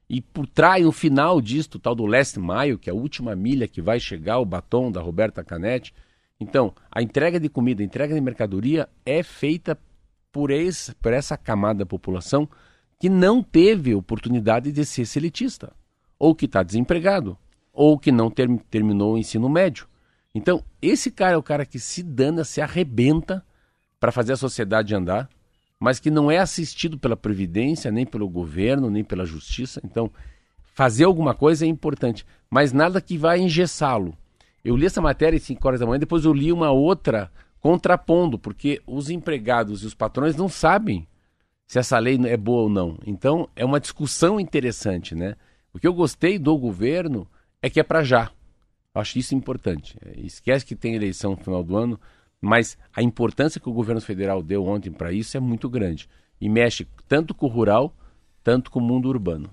[0.09, 3.68] E por trás, no final disto, tal do Last Mile, que é a última milha
[3.68, 5.94] que vai chegar, o batom da Roberta Canetti.
[6.38, 9.79] Então, a entrega de comida, a entrega de mercadoria é feita
[10.33, 12.48] por, esse, por essa camada da população
[13.01, 15.73] que não teve oportunidade de ser seletista,
[16.19, 17.37] ou que está desempregado,
[17.73, 19.89] ou que não ter- terminou o ensino médio.
[20.35, 23.43] Então, esse cara é o cara que se dana, se arrebenta
[23.99, 25.31] para fazer a sociedade andar,
[25.81, 29.81] mas que não é assistido pela Previdência, nem pelo governo, nem pela Justiça.
[29.83, 30.11] Então,
[30.75, 34.15] fazer alguma coisa é importante, mas nada que vai engessá-lo.
[34.63, 38.39] Eu li essa matéria às 5 horas da manhã, depois eu li uma outra contrapondo,
[38.39, 41.09] porque os empregados e os patrões não sabem
[41.71, 42.99] se essa lei é boa ou não.
[43.07, 45.37] Então, é uma discussão interessante, né?
[45.73, 47.29] O que eu gostei do governo
[47.63, 48.29] é que é para já.
[48.93, 49.97] Eu acho isso importante.
[50.05, 52.01] É, Esquece que tem eleição no final do ano,
[52.41, 56.09] mas a importância que o governo federal deu ontem para isso é muito grande.
[56.41, 57.95] E mexe tanto com o rural,
[58.43, 59.49] tanto com o mundo urbano.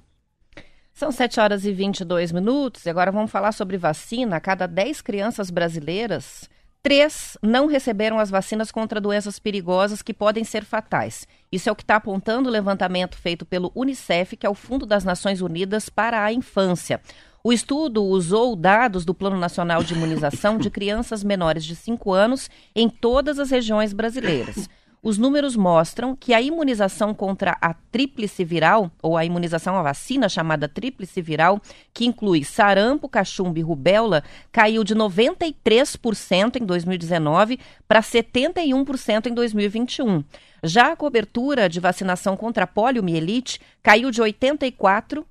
[0.91, 4.37] São 7 horas e 22 minutos e agora vamos falar sobre vacina.
[4.37, 6.49] A cada 10 crianças brasileiras,
[6.81, 11.27] três não receberam as vacinas contra doenças perigosas que podem ser fatais.
[11.51, 14.85] Isso é o que está apontando o levantamento feito pelo Unicef, que é o Fundo
[14.85, 17.01] das Nações Unidas para a Infância.
[17.43, 22.49] O estudo usou dados do Plano Nacional de Imunização de crianças menores de 5 anos
[22.75, 24.69] em todas as regiões brasileiras.
[25.07, 30.27] Os números mostram que a imunização contra a tríplice viral, ou a imunização à vacina
[30.27, 31.61] chamada tríplice viral,
[31.93, 40.25] que inclui sarampo, cachumba e rubéola, caiu de 93% em 2019 para 71% em 2021.
[40.61, 45.23] Já a cobertura de vacinação contra a poliomielite caiu de 84%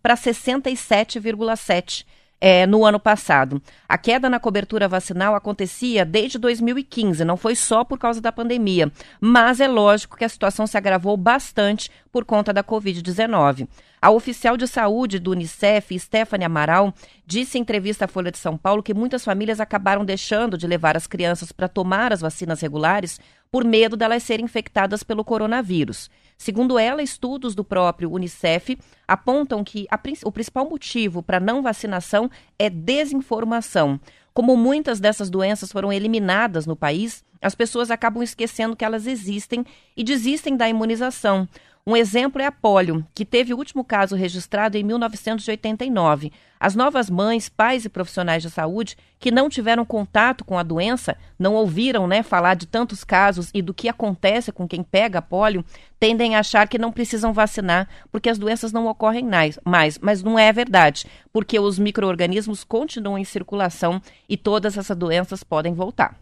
[0.00, 2.04] para 67,7%.
[2.44, 3.62] É, no ano passado.
[3.88, 8.90] A queda na cobertura vacinal acontecia desde 2015, não foi só por causa da pandemia,
[9.20, 13.66] mas é lógico que a situação se agravou bastante por conta da Covid-19.
[14.00, 16.92] A oficial de saúde do Unicef, Stephanie Amaral,
[17.26, 20.96] disse em entrevista à Folha de São Paulo que muitas famílias acabaram deixando de levar
[20.96, 23.18] as crianças para tomar as vacinas regulares
[23.50, 26.10] por medo delas serem infectadas pelo coronavírus.
[26.36, 32.30] Segundo ela, estudos do próprio Unicef apontam que a o principal motivo para não vacinação
[32.58, 33.98] é desinformação.
[34.34, 39.64] Como muitas dessas doenças foram eliminadas no país, as pessoas acabam esquecendo que elas existem
[39.96, 41.46] e desistem da imunização.
[41.84, 46.30] Um exemplo é a polio, que teve o último caso registrado em 1989.
[46.60, 51.16] As novas mães, pais e profissionais de saúde que não tiveram contato com a doença,
[51.36, 55.64] não ouviram né, falar de tantos casos e do que acontece com quem pega polio,
[55.98, 59.58] tendem a achar que não precisam vacinar porque as doenças não ocorrem mais.
[59.64, 59.98] mais.
[59.98, 65.74] Mas não é verdade, porque os micro-organismos continuam em circulação e todas essas doenças podem
[65.74, 66.16] voltar.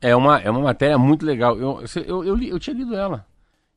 [0.00, 1.56] É uma, é uma matéria muito legal.
[1.56, 3.24] Eu, eu, eu, li- eu tinha lido ela.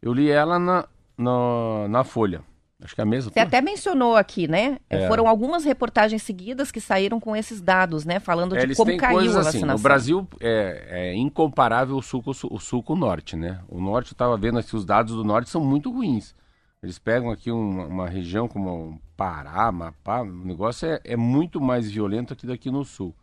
[0.02, 0.86] Eu li ela na,
[1.18, 2.44] na, na Folha.
[2.80, 3.32] Acho que é a mesma.
[3.32, 4.78] Você até mencionou aqui, né?
[4.88, 5.08] É.
[5.08, 8.20] Foram algumas reportagens seguidas que saíram com esses dados, né?
[8.20, 9.78] Falando é, de como caiu a assim, vacinação.
[9.78, 13.62] No Brasil é, é incomparável o sul, o sul com o norte, né?
[13.68, 16.36] O norte, eu estava vendo aqui, os dados do norte são muito ruins.
[16.84, 21.90] Eles pegam aqui uma, uma região como Pará, Mapá, o negócio é, é, muito mais
[21.90, 23.16] violento aqui daqui no sul.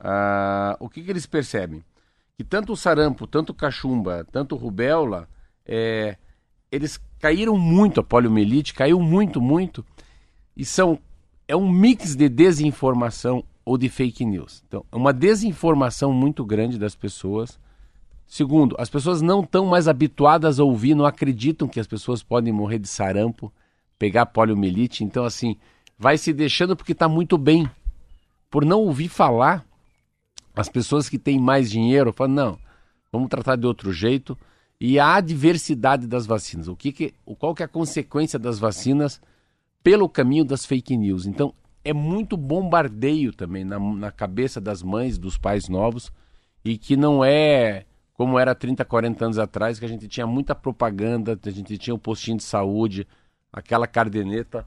[0.00, 1.84] Ah, o que, que eles percebem?
[2.36, 5.28] Que tanto o sarampo, tanto o cachumba, tanto o rubéola,
[5.66, 6.16] é,
[6.72, 9.82] eles caíram muito, a poliomielite caiu muito, muito,
[10.54, 10.98] e são
[11.48, 14.62] é um mix de desinformação ou de fake news.
[14.68, 17.58] Então, é uma desinformação muito grande das pessoas.
[18.26, 22.52] Segundo, as pessoas não estão mais habituadas a ouvir, não acreditam que as pessoas podem
[22.52, 23.50] morrer de sarampo,
[23.98, 25.02] pegar poliomielite.
[25.02, 25.56] Então, assim,
[25.98, 27.66] vai se deixando porque está muito bem.
[28.50, 29.64] Por não ouvir falar,
[30.54, 32.58] as pessoas que têm mais dinheiro falam, não,
[33.10, 34.36] vamos tratar de outro jeito
[34.80, 36.68] e a adversidade das vacinas.
[36.68, 39.20] O que, que qual que é a consequência das vacinas
[39.82, 41.26] pelo caminho das fake news?
[41.26, 46.10] Então, é muito bombardeio também na, na cabeça das mães, dos pais novos,
[46.64, 47.84] e que não é
[48.14, 51.94] como era 30, 40 anos atrás, que a gente tinha muita propaganda, a gente tinha
[51.94, 53.06] um postinho de saúde,
[53.52, 54.64] aquela cardeneta.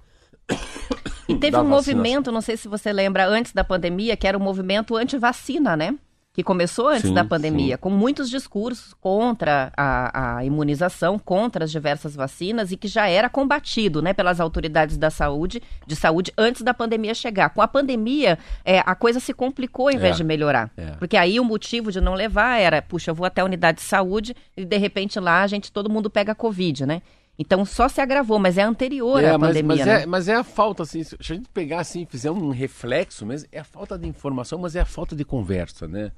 [1.30, 4.42] E teve um movimento, não sei se você lembra, antes da pandemia, que era o
[4.42, 5.98] um movimento anti-vacina, né?
[6.38, 7.82] Que começou antes sim, da pandemia, sim.
[7.82, 13.28] com muitos discursos contra a, a, imunização, contra as diversas vacinas e que já era
[13.28, 17.50] combatido, né, pelas autoridades da saúde, de saúde antes da pandemia chegar.
[17.50, 20.92] Com a pandemia, é, a coisa se complicou em vez é, de melhorar, é.
[21.00, 23.84] porque aí o motivo de não levar era, puxa, eu vou até a unidade de
[23.86, 27.02] saúde e de repente lá a gente todo mundo pega covid, né?
[27.40, 29.76] Então só se agravou, mas é anterior é, à mas, pandemia.
[29.76, 30.04] Mas, né?
[30.04, 33.50] é, mas é a falta, assim, se a gente pegar assim, fizer um reflexo mesmo,
[33.52, 36.12] é a falta de informação, mas é a falta de conversa, né?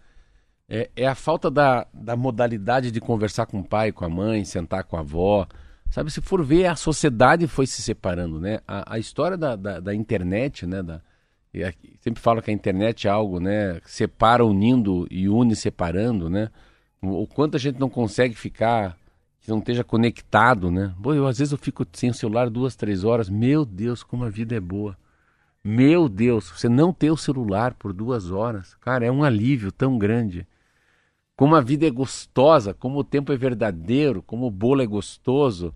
[0.69, 4.45] É, é a falta da, da modalidade de conversar com o pai, com a mãe,
[4.45, 5.47] sentar com a avó.
[5.89, 8.60] Sabe, se for ver, a sociedade foi se separando, né?
[8.67, 10.84] A, a história da, da, da, internet, né?
[10.84, 11.01] Da,
[11.99, 13.79] sempre falo que a internet é algo, né?
[13.84, 16.49] Separa unindo e une separando, né?
[17.01, 18.95] O, o quanto a gente não consegue ficar,
[19.41, 20.93] que não esteja conectado, né?
[21.01, 23.27] Pô, eu, às vezes eu fico sem o celular duas, três horas.
[23.27, 24.95] Meu Deus, como a vida é boa.
[25.63, 29.97] Meu Deus, você não ter o celular por duas horas, cara, é um alívio tão
[29.97, 30.47] grande
[31.39, 35.73] como a vida é gostosa, como o tempo é verdadeiro, como o bolo é gostoso,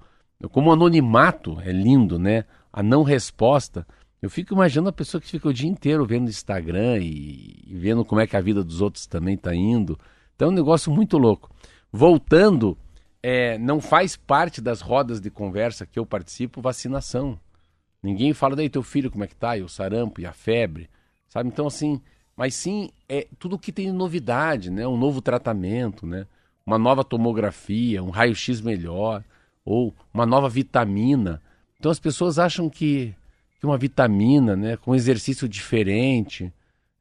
[0.51, 2.43] como o anonimato é lindo, né?
[2.69, 3.87] A não resposta.
[4.21, 8.03] Eu fico imaginando a pessoa que fica o dia inteiro vendo Instagram e, e vendo
[8.03, 9.97] como é que a vida dos outros também está indo.
[10.35, 11.49] Então é um negócio muito louco.
[11.89, 12.77] Voltando,
[13.21, 17.39] é, não faz parte das rodas de conversa que eu participo vacinação.
[18.03, 20.89] Ninguém fala daí teu filho como é que tá, e o sarampo e a febre,
[21.29, 21.47] sabe?
[21.47, 22.01] Então assim,
[22.35, 24.87] mas sim é tudo que tem novidade, né?
[24.87, 26.25] Um novo tratamento, né?
[26.65, 29.23] Uma nova tomografia, um raio-x melhor,
[29.65, 31.41] ou uma nova vitamina.
[31.79, 33.13] Então as pessoas acham que,
[33.59, 36.45] que uma vitamina, né, com exercício diferente,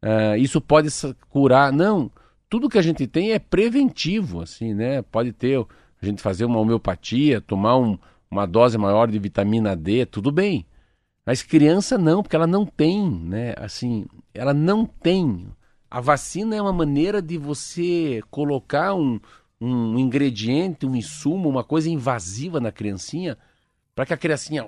[0.03, 0.89] uh, isso pode
[1.29, 1.73] curar.
[1.73, 2.11] Não,
[2.49, 5.03] tudo que a gente tem é preventivo, assim, né?
[5.03, 7.99] Pode ter a gente fazer uma homeopatia, tomar um,
[8.31, 10.67] uma dose maior de vitamina D, tudo bem.
[11.25, 13.55] Mas criança não, porque ela não tem, né?
[13.57, 15.49] Assim, ela não tem.
[15.91, 19.21] A vacina é uma maneira de você colocar um,
[19.61, 23.37] um ingrediente, um insumo, uma coisa invasiva na criancinha,
[23.95, 24.67] para que a criancinha,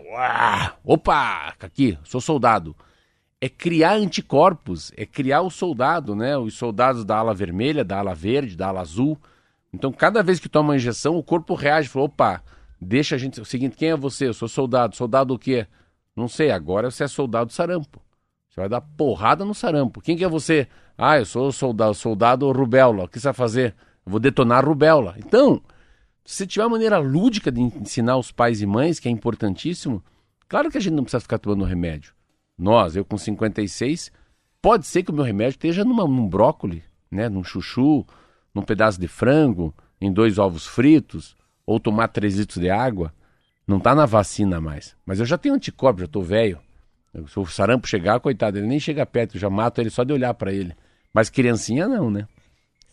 [0.84, 2.76] opa, aqui, sou soldado.
[3.40, 6.36] É criar anticorpos, é criar o soldado, né?
[6.36, 9.18] Os soldados da ala vermelha, da ala verde, da ala azul.
[9.72, 12.42] Então, cada vez que toma uma injeção, o corpo reage, fala, opa,
[12.80, 13.40] deixa a gente.
[13.40, 14.28] O seguinte, quem é você?
[14.28, 14.94] Eu sou soldado.
[14.94, 15.66] Soldado o quê?
[16.14, 18.00] Não sei, agora você é soldado sarampo.
[18.54, 20.00] Você vai dar porrada no sarampo.
[20.00, 20.68] Quem que é você?
[20.96, 23.02] Ah, eu sou soldado, soldado rubéola.
[23.02, 23.74] O que você vai fazer?
[24.06, 25.16] Eu vou detonar rubéola.
[25.18, 25.60] Então,
[26.24, 30.00] se tiver uma maneira lúdica de ensinar os pais e mães, que é importantíssimo,
[30.48, 32.14] claro que a gente não precisa ficar tomando remédio.
[32.56, 34.12] Nós, eu com 56,
[34.62, 38.06] pode ser que o meu remédio esteja numa, num brócoli, né, num chuchu,
[38.54, 41.34] num pedaço de frango, em dois ovos fritos,
[41.66, 43.12] ou tomar 3 litros de água.
[43.66, 44.94] Não tá na vacina mais.
[45.04, 46.60] Mas eu já tenho anticorpo, já tô velho.
[47.28, 50.12] Se o sarampo chegar, coitado, ele nem chega perto, eu já mato ele só de
[50.12, 50.74] olhar para ele.
[51.12, 52.26] Mas criancinha não, né?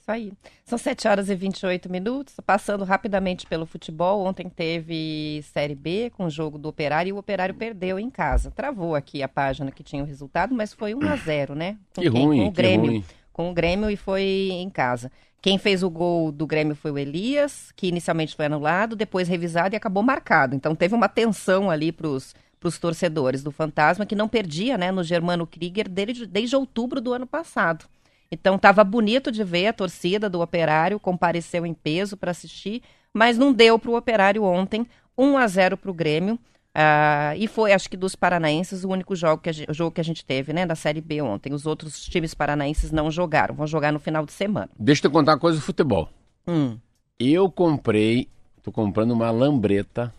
[0.01, 0.33] Isso aí.
[0.65, 2.35] São 7 horas e 28 minutos.
[2.45, 7.17] Passando rapidamente pelo futebol, ontem teve Série B com o jogo do Operário e o
[7.17, 8.51] Operário perdeu em casa.
[8.51, 11.77] Travou aqui a página que tinha o resultado, mas foi 1 a 0 né?
[11.95, 12.25] Com que quem?
[12.25, 12.91] ruim, com o Grêmio.
[12.91, 13.05] Ruim.
[13.31, 15.11] Com o Grêmio e foi em casa.
[15.41, 19.73] Quem fez o gol do Grêmio foi o Elias, que inicialmente foi anulado, depois revisado
[19.73, 20.55] e acabou marcado.
[20.55, 22.35] Então teve uma tensão ali para os
[22.77, 27.25] torcedores do Fantasma, que não perdia né, no Germano Krieger desde, desde outubro do ano
[27.25, 27.85] passado.
[28.31, 32.81] Então estava bonito de ver a torcida do Operário, compareceu em peso para assistir,
[33.13, 36.39] mas não deu para o Operário ontem, 1 a 0 para o Grêmio.
[36.73, 39.99] Ah, e foi, acho que dos paranaenses, o único jogo que, a gente, jogo que
[39.99, 41.53] a gente teve, né, da Série B ontem.
[41.53, 44.69] Os outros times paranaenses não jogaram, vão jogar no final de semana.
[44.79, 46.07] Deixa eu te contar uma coisa do futebol.
[46.47, 46.77] Hum.
[47.19, 48.29] Eu comprei,
[48.63, 50.13] tô comprando uma lambreta.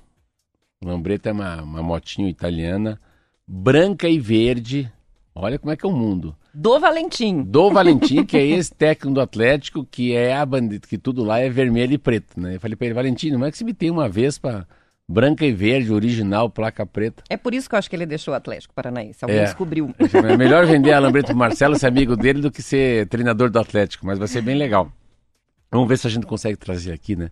[0.82, 3.00] Lambreta é uma, uma motinho italiana,
[3.46, 4.90] branca e verde.
[5.34, 6.36] Olha como é que é o mundo.
[6.52, 7.42] Do Valentim.
[7.42, 11.38] Do Valentim, que é esse técnico do Atlético, que é a bandida, que tudo lá
[11.38, 12.56] é vermelho e preto, né?
[12.56, 14.66] Eu falei pra ele, Valentim, não é que você me tem uma vez pra
[15.08, 17.22] branca e verde, original, placa preta.
[17.30, 19.24] É por isso que eu acho que ele deixou o Atlético Paranaense.
[19.24, 19.44] Alguém É.
[19.44, 19.94] descobriu.
[20.30, 23.58] É melhor vender a lambreta pro Marcelo, ser amigo dele, do que ser treinador do
[23.58, 24.92] Atlético, mas vai ser bem legal.
[25.70, 27.30] Vamos ver se a gente consegue trazer aqui, né?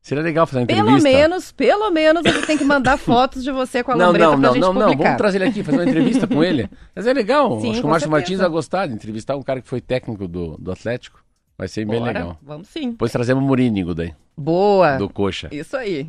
[0.00, 1.08] Seria legal fazer uma Pelo entrevista.
[1.08, 4.38] menos, pelo menos, ele tem que mandar fotos de você com a Não, lambreta não,
[4.40, 4.80] pra não, gente não, não.
[4.82, 5.04] publicar.
[5.04, 6.68] Vamos trazer ele aqui, fazer uma entrevista com ele.
[6.94, 7.60] Mas é legal.
[7.60, 8.10] Sim, Acho que o Márcio.
[8.10, 11.22] Martins vai gostar de entrevistar um cara que foi técnico do, do Atlético.
[11.58, 12.38] Vai ser bem Bora, legal.
[12.40, 12.92] Vamos sim.
[12.92, 14.96] Depois trazemos o Murínigo daí, Boa.
[14.96, 15.48] do Coxa.
[15.50, 16.06] Isso aí.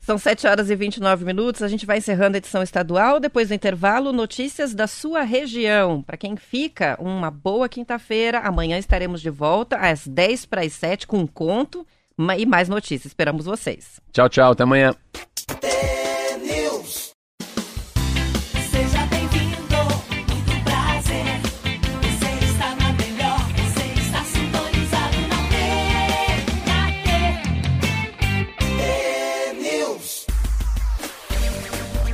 [0.00, 1.60] São 7 horas e 29 minutos.
[1.60, 3.18] A gente vai encerrando a edição estadual.
[3.18, 6.00] Depois do intervalo, notícias da sua região.
[6.02, 8.38] Para quem fica, uma boa quinta-feira.
[8.38, 11.84] Amanhã estaremos de volta às 10 para as 7 com um conto
[12.38, 13.06] e mais notícias.
[13.06, 14.00] Esperamos vocês.
[14.12, 14.52] Tchau, tchau.
[14.52, 14.94] Até amanhã.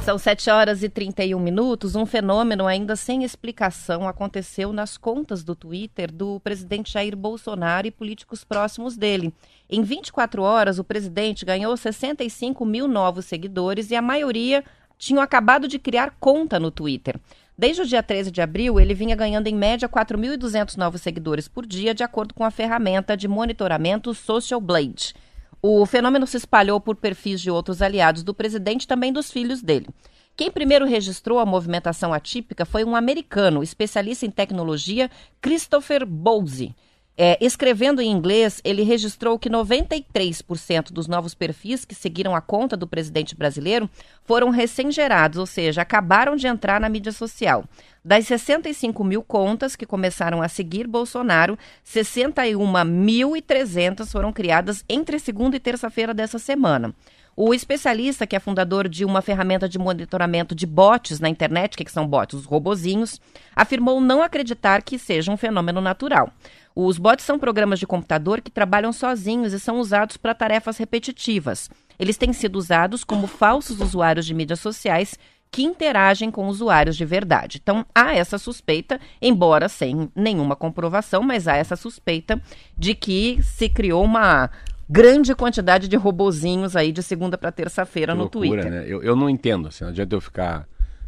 [0.08, 1.94] São 7 horas e 31 minutos.
[1.94, 7.90] Um fenômeno ainda sem explicação aconteceu nas contas do Twitter do presidente Jair Bolsonaro e
[7.90, 9.34] políticos próximos dele.
[9.68, 14.64] Em 24 horas, o presidente ganhou 65 mil novos seguidores e a maioria
[14.96, 17.20] tinham acabado de criar conta no Twitter.
[17.58, 21.66] Desde o dia 13 de abril, ele vinha ganhando em média 4.200 novos seguidores por
[21.66, 25.14] dia, de acordo com a ferramenta de monitoramento Social Blade.
[25.60, 29.60] O fenômeno se espalhou por perfis de outros aliados do presidente e também dos filhos
[29.60, 29.88] dele.
[30.36, 36.76] Quem primeiro registrou a movimentação atípica foi um americano, especialista em tecnologia, Christopher Bowsey.
[37.20, 42.76] É, escrevendo em inglês, ele registrou que 93% dos novos perfis que seguiram a conta
[42.76, 43.90] do presidente brasileiro
[44.22, 47.64] foram recém-gerados, ou seja, acabaram de entrar na mídia social.
[48.04, 55.60] Das 65 mil contas que começaram a seguir Bolsonaro, 61.300 foram criadas entre segunda e
[55.60, 56.94] terça-feira dessa semana.
[57.40, 61.84] O especialista, que é fundador de uma ferramenta de monitoramento de bots na internet, que,
[61.84, 62.34] que são bots?
[62.34, 63.20] Os robozinhos,
[63.54, 66.32] afirmou não acreditar que seja um fenômeno natural.
[66.74, 71.70] Os bots são programas de computador que trabalham sozinhos e são usados para tarefas repetitivas.
[71.96, 75.16] Eles têm sido usados como falsos usuários de mídias sociais
[75.48, 77.60] que interagem com usuários de verdade.
[77.62, 82.42] Então, há essa suspeita, embora sem nenhuma comprovação, mas há essa suspeita
[82.76, 84.50] de que se criou uma
[84.88, 88.70] grande quantidade de robozinhos aí de segunda para terça-feira no loucura, Twitter.
[88.70, 88.84] né?
[88.86, 90.66] Eu, eu não entendo, assim, não adianta eu ficar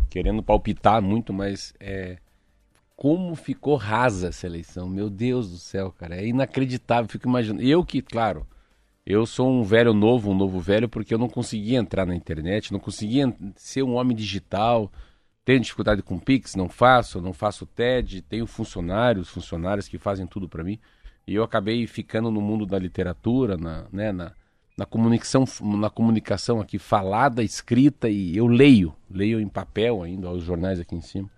[0.09, 2.19] querendo palpitar muito, mas é,
[2.97, 4.89] como ficou rasa essa eleição.
[4.89, 7.63] Meu Deus do céu, cara, é inacreditável, fico imaginando.
[7.63, 8.47] Eu que, claro,
[9.07, 12.73] eu sou um velho novo, um novo velho, porque eu não conseguia entrar na internet,
[12.73, 14.93] não conseguia ser um homem digital,
[15.45, 20.49] tenho dificuldade com Pix, não faço, não faço TED, tenho funcionários, funcionários que fazem tudo
[20.49, 20.79] para mim.
[21.27, 24.33] E eu acabei ficando no mundo da literatura, na, né, na,
[24.77, 30.43] na comunicação, na comunicação aqui falada, escrita e eu leio, leio em papel ainda, os
[30.43, 31.31] jornais aqui em cima.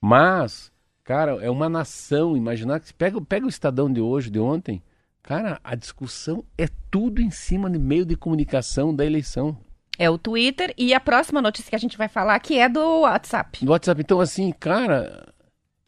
[0.00, 4.82] Mas, cara, é uma nação, imaginar que pega, pega o Estadão de hoje, de ontem,
[5.22, 9.56] cara, a discussão é tudo em cima de meio de comunicação da eleição.
[9.98, 13.00] É o Twitter e a próxima notícia que a gente vai falar que é do
[13.00, 13.64] WhatsApp.
[13.64, 15.33] No WhatsApp, então assim, cara,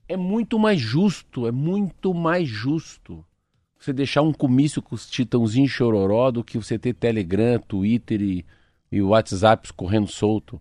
[0.09, 3.25] é muito mais justo, é muito mais justo
[3.79, 8.45] você deixar um comício com os titãozinhos chororó do que você ter Telegram, Twitter e,
[8.90, 10.61] e WhatsApp correndo solto.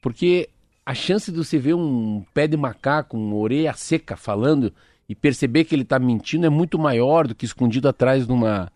[0.00, 0.48] Porque
[0.86, 4.72] a chance de você ver um pé de macaco, uma orelha seca falando
[5.08, 8.70] e perceber que ele está mentindo é muito maior do que escondido atrás de uma,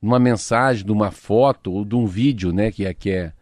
[0.00, 2.72] uma mensagem, de uma foto ou de um vídeo, né?
[2.72, 3.32] Que é, que é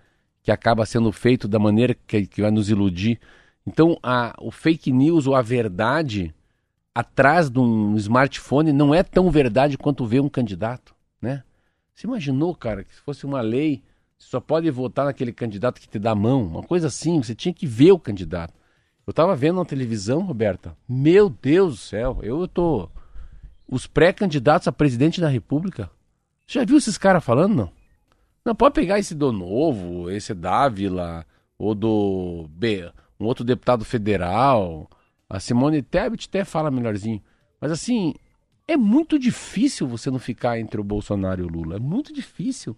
[0.47, 3.19] que acaba sendo feito da maneira que, que vai nos iludir.
[3.67, 6.33] Então, a, o fake news ou a verdade
[6.95, 11.43] atrás de um smartphone não é tão verdade quanto ver um candidato, né?
[11.95, 13.83] Você imaginou, cara, que se fosse uma lei,
[14.17, 17.35] você só pode votar naquele candidato que te dá a mão, uma coisa assim, você
[17.35, 18.55] tinha que ver o candidato.
[19.07, 22.89] Eu tava vendo na televisão, Roberta, meu Deus do céu, eu tô...
[23.69, 25.91] Os pré-candidatos a presidente da república,
[26.47, 27.73] já viu esses caras falando, não?
[28.45, 31.27] Não, pode pegar esse do Novo, esse Dávila,
[31.59, 34.89] ou do B, um outro deputado federal.
[35.29, 37.23] A Simone Tebet até fala melhorzinho.
[37.61, 38.15] Mas assim,
[38.69, 41.77] é muito difícil você não ficar entre o Bolsonaro e o Lula.
[41.77, 42.77] É muito difícil.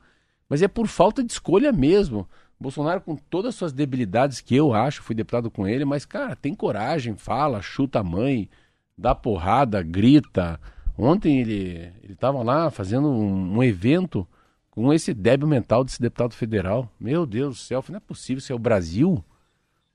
[0.48, 2.26] Mas é por falta de escolha mesmo.
[2.60, 6.34] Bolsonaro, com todas as suas debilidades, que eu acho, fui deputado com ele, mas, cara,
[6.34, 8.48] tem coragem, fala, chuta a mãe,
[8.96, 10.58] dá porrada, grita.
[10.96, 14.26] Ontem ele estava lá fazendo um, um evento
[14.70, 16.90] com esse débil mental desse deputado federal.
[16.98, 19.24] Meu Deus do céu, não é possível, isso é o Brasil?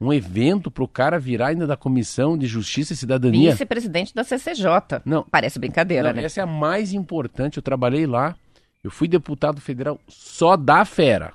[0.02, 3.52] Um evento para o cara virar ainda da Comissão de Justiça e Cidadania.
[3.52, 5.02] Vice-presidente da CCJ.
[5.06, 5.24] Não.
[5.30, 6.26] Parece brincadeira, Não, né?
[6.26, 7.58] Essa é a mais importante.
[7.58, 8.36] Eu trabalhei lá.
[8.84, 11.34] Eu fui deputado federal só da fera.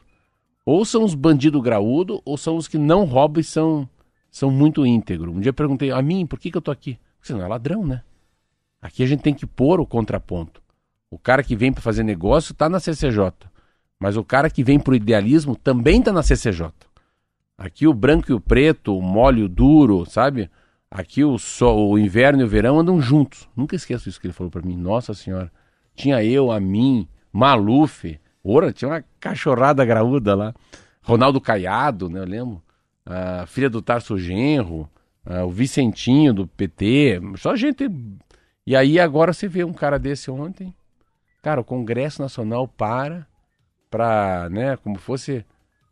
[0.66, 3.88] Ou são os bandidos graúdo, ou são os que não roubam e são,
[4.30, 5.34] são muito íntegros.
[5.34, 6.98] Um dia eu perguntei a mim, por que, que eu tô aqui?
[7.22, 8.02] Você não é ladrão, né?
[8.82, 10.61] Aqui a gente tem que pôr o contraponto.
[11.11, 13.32] O cara que vem para fazer negócio tá na CCJ.
[13.98, 16.70] Mas o cara que vem pro idealismo também tá na CCJ.
[17.59, 20.48] Aqui o branco e o preto, o mole e o duro, sabe?
[20.88, 23.48] Aqui o, sol, o inverno e o verão andam juntos.
[23.56, 24.76] Nunca esqueço isso que ele falou para mim.
[24.76, 25.50] Nossa senhora.
[25.94, 28.18] Tinha eu, a mim, Maluf.
[28.44, 30.54] Ora, tinha uma cachorrada graúda lá.
[31.02, 32.20] Ronaldo Caiado, né?
[32.20, 32.62] Eu lembro.
[33.04, 34.88] A filha do Tarso Genro.
[35.26, 37.20] ah, o Vicentinho do PT.
[37.36, 37.90] Só gente.
[38.64, 40.72] E aí agora você vê um cara desse ontem.
[41.42, 43.26] Cara, o Congresso Nacional para
[43.90, 45.44] para, né, como fosse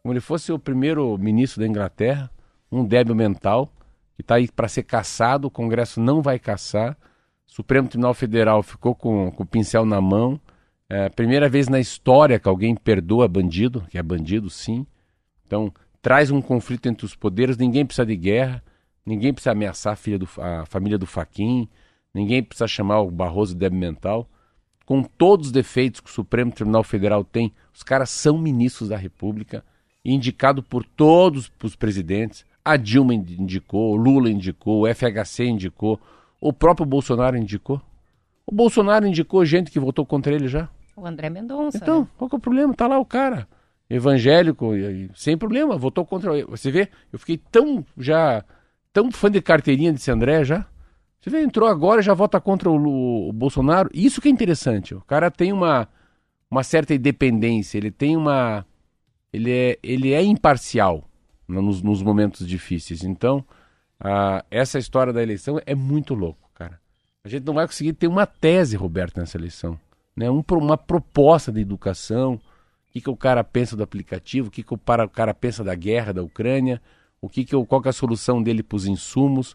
[0.07, 2.31] como ele fosse o primeiro ministro da Inglaterra,
[2.71, 3.69] um débil mental,
[4.15, 6.97] que está aí para ser caçado, o Congresso não vai caçar,
[7.45, 10.41] o Supremo Tribunal Federal ficou com, com o pincel na mão,
[10.89, 14.87] é a primeira vez na história que alguém perdoa bandido, que é bandido sim,
[15.45, 18.63] então traz um conflito entre os poderes, ninguém precisa de guerra,
[19.05, 21.69] ninguém precisa ameaçar a, filha do, a família do Faquin,
[22.15, 24.31] ninguém precisa chamar o Barroso de débil mental,
[24.85, 28.97] com todos os defeitos que o Supremo Tribunal Federal tem, os caras são ministros da
[28.97, 29.65] República,
[30.13, 32.45] indicado por todos os presidentes.
[32.65, 36.01] A Dilma indicou, o Lula indicou, o FHC indicou,
[36.41, 37.81] o próprio Bolsonaro indicou.
[38.47, 40.69] O Bolsonaro indicou gente que votou contra ele já.
[40.97, 41.77] O André Mendonça.
[41.77, 42.09] Então, né?
[42.17, 42.73] qual que é o problema?
[42.75, 43.47] Tá lá o cara,
[43.89, 44.71] evangélico,
[45.15, 46.45] sem problema, votou contra.
[46.47, 48.45] Você vê, eu fiquei tão já,
[48.93, 50.67] tão fã de carteirinha desse André já.
[51.21, 53.91] Você vê, entrou agora e já vota contra o, o Bolsonaro.
[53.93, 54.95] Isso que é interessante.
[54.95, 55.89] O cara tem uma,
[56.49, 58.65] uma certa independência, ele tem uma.
[59.37, 61.05] Ele é, ele é imparcial
[61.47, 63.05] no- nos, nos momentos difíceis.
[63.05, 63.45] Então,
[64.51, 66.81] essa história da eleição é muito louco, cara.
[67.23, 69.79] A gente não vai conseguir ter uma tese, Roberto, nessa eleição.
[70.17, 70.31] Né?
[70.31, 72.35] Um uma proposta de educação,
[72.89, 74.79] o que, que o cara pensa do aplicativo, o que, que o,
[75.13, 76.81] cara pensa da guerra da Ucrânia,
[77.21, 79.55] o que que, qual que é a solução dele para os insumos,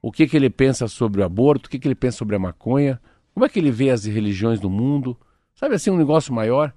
[0.00, 2.38] o que, que ele pensa sobre o aborto, o que, que ele pensa sobre a
[2.38, 3.00] maconha,
[3.34, 5.16] como é que ele vê as religiões do mundo,
[5.56, 6.72] sabe assim, um negócio maior.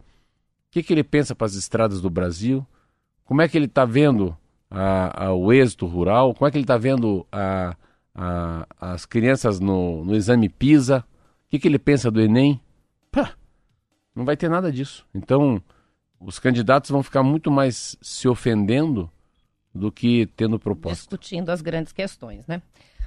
[0.72, 2.66] O que, que ele pensa para as estradas do Brasil,
[3.26, 4.38] como é que ele está vendo
[4.70, 7.76] a- a- o êxito rural, como é que ele está vendo a-
[8.80, 11.00] as crianças no, no exame PISA,
[11.46, 12.60] o que, que ele pensa do Enem.
[13.12, 13.34] Pá,
[14.16, 15.06] não vai ter nada disso.
[15.14, 15.62] Então,
[16.20, 19.10] os candidatos vão ficar muito mais se ofendendo
[19.76, 20.98] do que tendo proposta.
[21.04, 22.62] discutindo as grandes questões, né?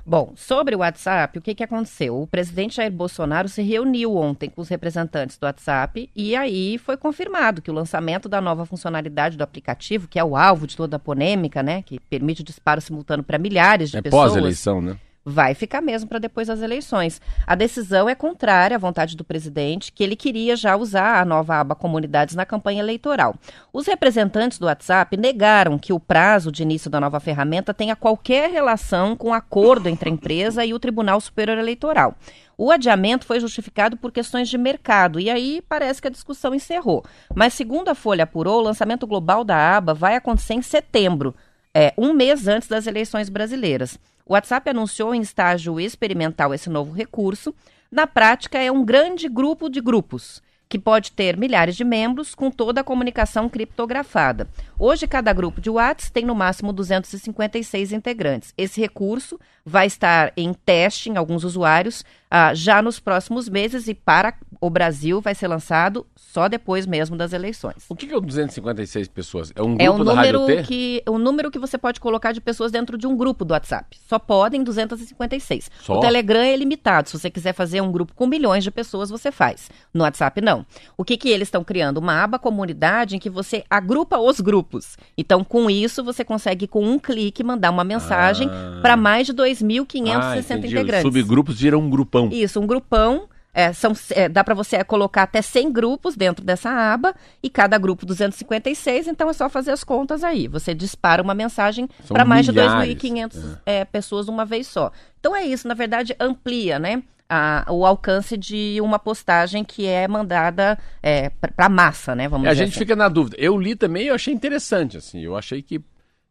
[0.06, 2.20] Bom, sobre o WhatsApp, o que, que aconteceu?
[2.20, 6.96] O presidente Jair Bolsonaro se reuniu ontem com os representantes do WhatsApp e aí foi
[6.96, 10.96] confirmado que o lançamento da nova funcionalidade do aplicativo, que é o alvo de toda
[10.96, 14.96] a polêmica, né, que permite o disparo simultâneo para milhares de É pessoas, pós-eleição, né?
[15.24, 17.20] Vai ficar mesmo para depois das eleições.
[17.46, 21.56] A decisão é contrária à vontade do presidente, que ele queria já usar a nova
[21.56, 23.34] aba Comunidades na campanha eleitoral.
[23.72, 28.50] Os representantes do WhatsApp negaram que o prazo de início da nova ferramenta tenha qualquer
[28.50, 32.14] relação com o acordo entre a empresa e o Tribunal Superior Eleitoral.
[32.56, 37.04] O adiamento foi justificado por questões de mercado e aí parece que a discussão encerrou.
[37.34, 41.34] Mas, segundo a Folha apurou, o lançamento global da aba vai acontecer em setembro,
[41.74, 43.98] é, um mês antes das eleições brasileiras.
[44.26, 47.54] O WhatsApp anunciou em estágio experimental esse novo recurso.
[47.90, 52.50] Na prática, é um grande grupo de grupos, que pode ter milhares de membros com
[52.50, 54.48] toda a comunicação criptografada.
[54.78, 58.54] Hoje, cada grupo de WhatsApp tem no máximo 256 integrantes.
[58.56, 63.94] Esse recurso vai estar em teste em alguns usuários ah, já nos próximos meses e
[63.94, 64.34] para
[64.66, 67.84] o Brasil vai ser lançado só depois mesmo das eleições.
[67.88, 69.52] O que, que é o 256 pessoas?
[69.54, 70.62] É um É grupo o da Rádio número T?
[70.66, 73.96] que o número que você pode colocar de pessoas dentro de um grupo do WhatsApp.
[74.08, 75.70] Só podem 256.
[75.82, 75.98] Só?
[75.98, 77.08] O Telegram é limitado.
[77.08, 79.70] Se você quiser fazer um grupo com milhões de pessoas, você faz.
[79.92, 80.64] No WhatsApp não.
[80.96, 81.98] O que que eles estão criando?
[81.98, 84.96] Uma aba comunidade em que você agrupa os grupos.
[85.16, 88.78] Então, com isso, você consegue com um clique mandar uma mensagem Ah.
[88.80, 90.66] para mais de Ah, 2.560 entendi.
[90.66, 91.02] Os integrantes.
[91.02, 92.28] subgrupos viram um grupão.
[92.32, 93.28] Isso, um grupão.
[93.54, 97.78] É, são, é, dá para você colocar até 100 grupos dentro dessa aba e cada
[97.78, 100.48] grupo 256, então é só fazer as contas aí.
[100.48, 104.90] Você dispara uma mensagem para mais de milhares, 2.500 é, pessoas de uma vez só.
[105.20, 107.02] Então é isso, na verdade amplia, né?
[107.26, 112.28] a- o alcance de uma postagem que é mandada é, para a massa, né?
[112.28, 112.78] Vamos É, a gente assim.
[112.80, 113.34] fica na dúvida.
[113.38, 115.20] Eu li também e achei interessante, assim.
[115.20, 115.80] Eu achei que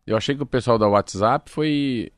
[0.05, 2.11] eu achei que o pessoal da WhatsApp foi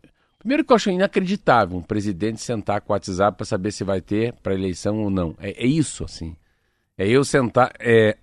[0.46, 4.00] primeiro que eu achei inacreditável um presidente sentar com o WhatsApp para saber se vai
[4.00, 5.36] ter para eleição ou não.
[5.40, 6.36] É, é isso, assim.
[6.96, 8.16] É eu sentar, é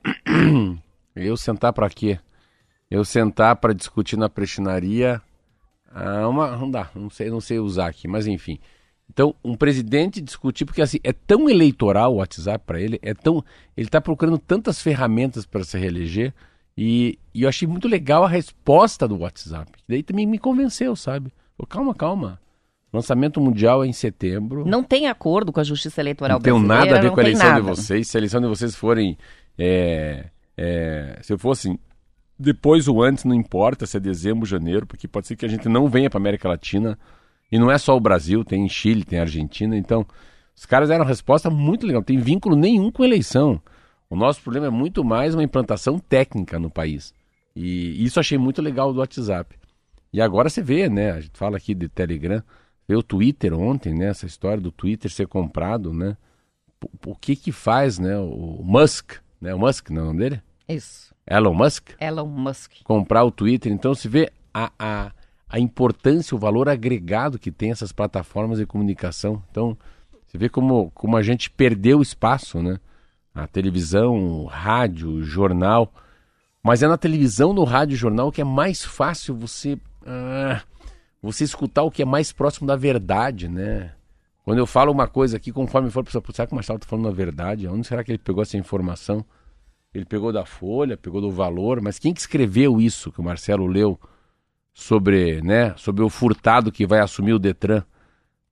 [1.16, 2.20] eu sentar para quê?
[2.89, 5.20] Eu sentar para discutir na prestinaria
[5.91, 8.61] ah, uma, não dá, não sei, não sei usar aqui, mas enfim.
[9.11, 13.45] Então, um presidente discutir, porque assim, é tão eleitoral o WhatsApp para ele, é tão.
[13.77, 16.33] Ele está procurando tantas ferramentas para se reeleger,
[16.79, 19.73] e, e eu achei muito legal a resposta do WhatsApp.
[19.89, 21.33] Daí também me convenceu, sabe?
[21.57, 22.41] Falei, calma, calma.
[22.93, 24.65] Lançamento mundial é em setembro.
[24.67, 26.85] Não tem acordo com a Justiça Eleitoral Não tem brasileira.
[26.85, 27.75] nada a ver não com a tem eleição de nada.
[27.75, 28.09] vocês.
[28.09, 29.17] Se a eleição de vocês forem.
[29.59, 30.27] é,
[30.57, 31.79] é, se fossem
[32.39, 35.69] depois ou antes, não importa se é dezembro, janeiro, porque pode ser que a gente
[35.69, 36.99] não venha para América Latina.
[37.51, 39.77] E não é só o Brasil, tem Chile, tem Argentina.
[39.77, 40.07] Então,
[40.55, 42.01] os caras deram uma resposta muito legal.
[42.01, 43.61] Não tem vínculo nenhum com eleição.
[44.11, 47.15] O nosso problema é muito mais uma implantação técnica no país.
[47.57, 49.57] E isso eu achei muito legal do WhatsApp.
[50.13, 51.13] E agora você vê, né?
[51.13, 52.43] A gente fala aqui de Telegram,
[52.87, 54.07] vê o Twitter ontem, né?
[54.07, 56.17] Essa história do Twitter ser comprado, né?
[57.07, 58.19] O que que faz, né?
[58.19, 59.55] O Musk, né?
[59.55, 60.43] O Musk, não é o nome dele?
[60.69, 61.15] Isso.
[61.27, 62.73] Elon Musk, Elon Musk.
[62.85, 63.73] comprar o Twitter.
[63.73, 65.13] Então se vê a, a,
[65.49, 69.43] a importância, o valor agregado que tem essas plataformas de comunicação.
[69.51, 69.77] Então
[70.27, 72.79] você vê como, como a gente perdeu espaço, né?
[73.35, 75.93] A televisão, o rádio, o jornal.
[76.63, 80.63] Mas é na televisão, no rádio e jornal que é mais fácil você, ah,
[81.21, 83.93] você escutar o que é mais próximo da verdade, né?
[84.45, 86.89] Quando eu falo uma coisa aqui, conforme for, pessoa, "Putz, será que o Marcelo está
[86.89, 87.69] falando a verdade?
[87.69, 89.25] Onde será que ele pegou essa informação?
[89.95, 93.67] Ele pegou da Folha, pegou do Valor, mas quem que escreveu isso que o Marcelo
[93.67, 94.01] leu
[94.73, 97.85] sobre, né, sobre o furtado que vai assumir o Detran?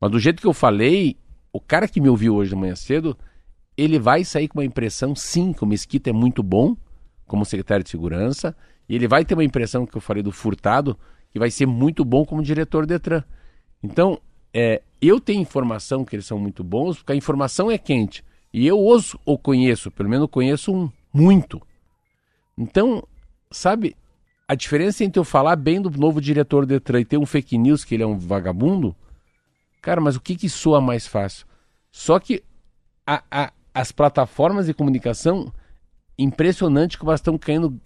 [0.00, 1.16] Mas do jeito que eu falei,
[1.52, 3.16] o cara que me ouviu hoje de manhã cedo,
[3.76, 6.76] ele vai sair com uma impressão, sim, que o Mesquita é muito bom
[7.26, 8.56] como secretário de segurança,
[8.88, 10.98] e ele vai ter uma impressão que eu falei do furtado,
[11.32, 13.22] que vai ser muito bom como diretor Detran.
[13.82, 14.20] Então,
[14.52, 18.24] é, eu tenho informação que eles são muito bons, porque a informação é quente.
[18.52, 21.60] E eu os o conheço, pelo menos conheço um muito.
[22.58, 23.02] Então,
[23.50, 23.96] sabe,
[24.46, 27.84] a diferença entre eu falar bem do novo diretor Detran e ter um fake news
[27.84, 28.94] que ele é um vagabundo,
[29.80, 31.46] cara, mas o que que soa mais fácil?
[31.90, 32.42] Só que
[33.06, 35.52] a- a- as plataformas de comunicação,
[36.18, 37.80] impressionante como elas estão caindo,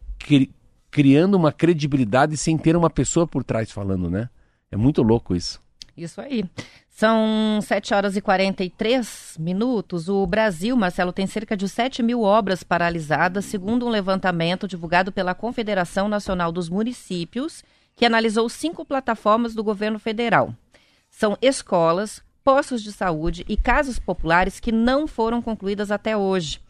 [0.95, 4.31] criando uma credibilidade sem ter uma pessoa por trás falando, né?
[4.71, 5.61] É muito louco isso.
[5.97, 6.45] Isso aí.
[6.89, 10.09] São 7 horas e 43 minutos.
[10.09, 15.35] O Brasil, Marcelo, tem cerca de 7 mil obras paralisadas, segundo um levantamento divulgado pela
[15.35, 17.65] Confederação Nacional dos Municípios,
[17.97, 20.55] que analisou cinco plataformas do governo federal.
[21.11, 26.61] São escolas, postos de saúde e casas populares que não foram concluídas até hoje.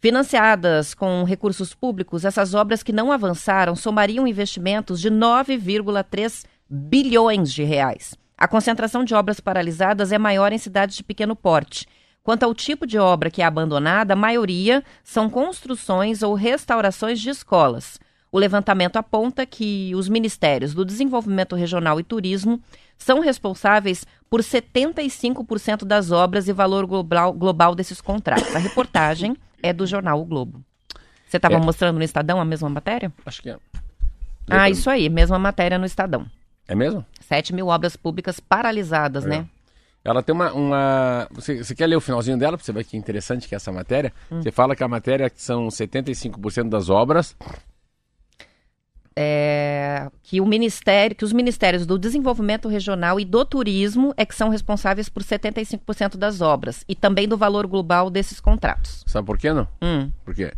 [0.00, 7.62] Financiadas com recursos públicos, essas obras que não avançaram somariam investimentos de 9,3 bilhões de
[7.62, 8.14] reais.
[8.36, 11.86] A concentração de obras paralisadas é maior em cidades de pequeno porte.
[12.22, 17.30] Quanto ao tipo de obra que é abandonada, a maioria são construções ou restaurações de
[17.30, 17.98] escolas.
[18.34, 22.60] O levantamento aponta que os ministérios do Desenvolvimento Regional e Turismo
[22.98, 28.52] são responsáveis por 75% das obras e valor global, global desses contratos.
[28.56, 30.64] A reportagem é do jornal O Globo.
[31.28, 31.58] Você estava É.
[31.58, 33.12] mostrando no Estadão a mesma matéria?
[33.24, 33.56] Acho que é.
[34.50, 36.26] Ah, isso aí, mesma matéria no Estadão.
[36.66, 37.06] É mesmo?
[37.20, 39.46] 7 mil obras públicas paralisadas, né?
[40.04, 40.52] Ela tem uma.
[40.52, 41.28] uma...
[41.30, 43.70] Você, você quer ler o finalzinho dela pra você ver que interessante que é essa
[43.70, 44.12] matéria?
[44.28, 47.36] Você fala que a matéria são 75% das obras.
[49.16, 54.34] É, que o ministério, que os ministérios do Desenvolvimento Regional e do Turismo é que
[54.34, 59.04] são responsáveis por 75% das obras e também do valor global desses contratos.
[59.06, 59.68] Sabe por quê, não?
[59.80, 60.52] Hum, Por quê?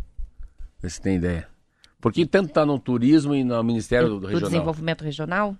[0.80, 1.46] Vê se tem ideia.
[2.00, 4.50] Porque tanto tá no turismo e no Ministério do, do do Regional.
[4.50, 5.56] Desenvolvimento Regional?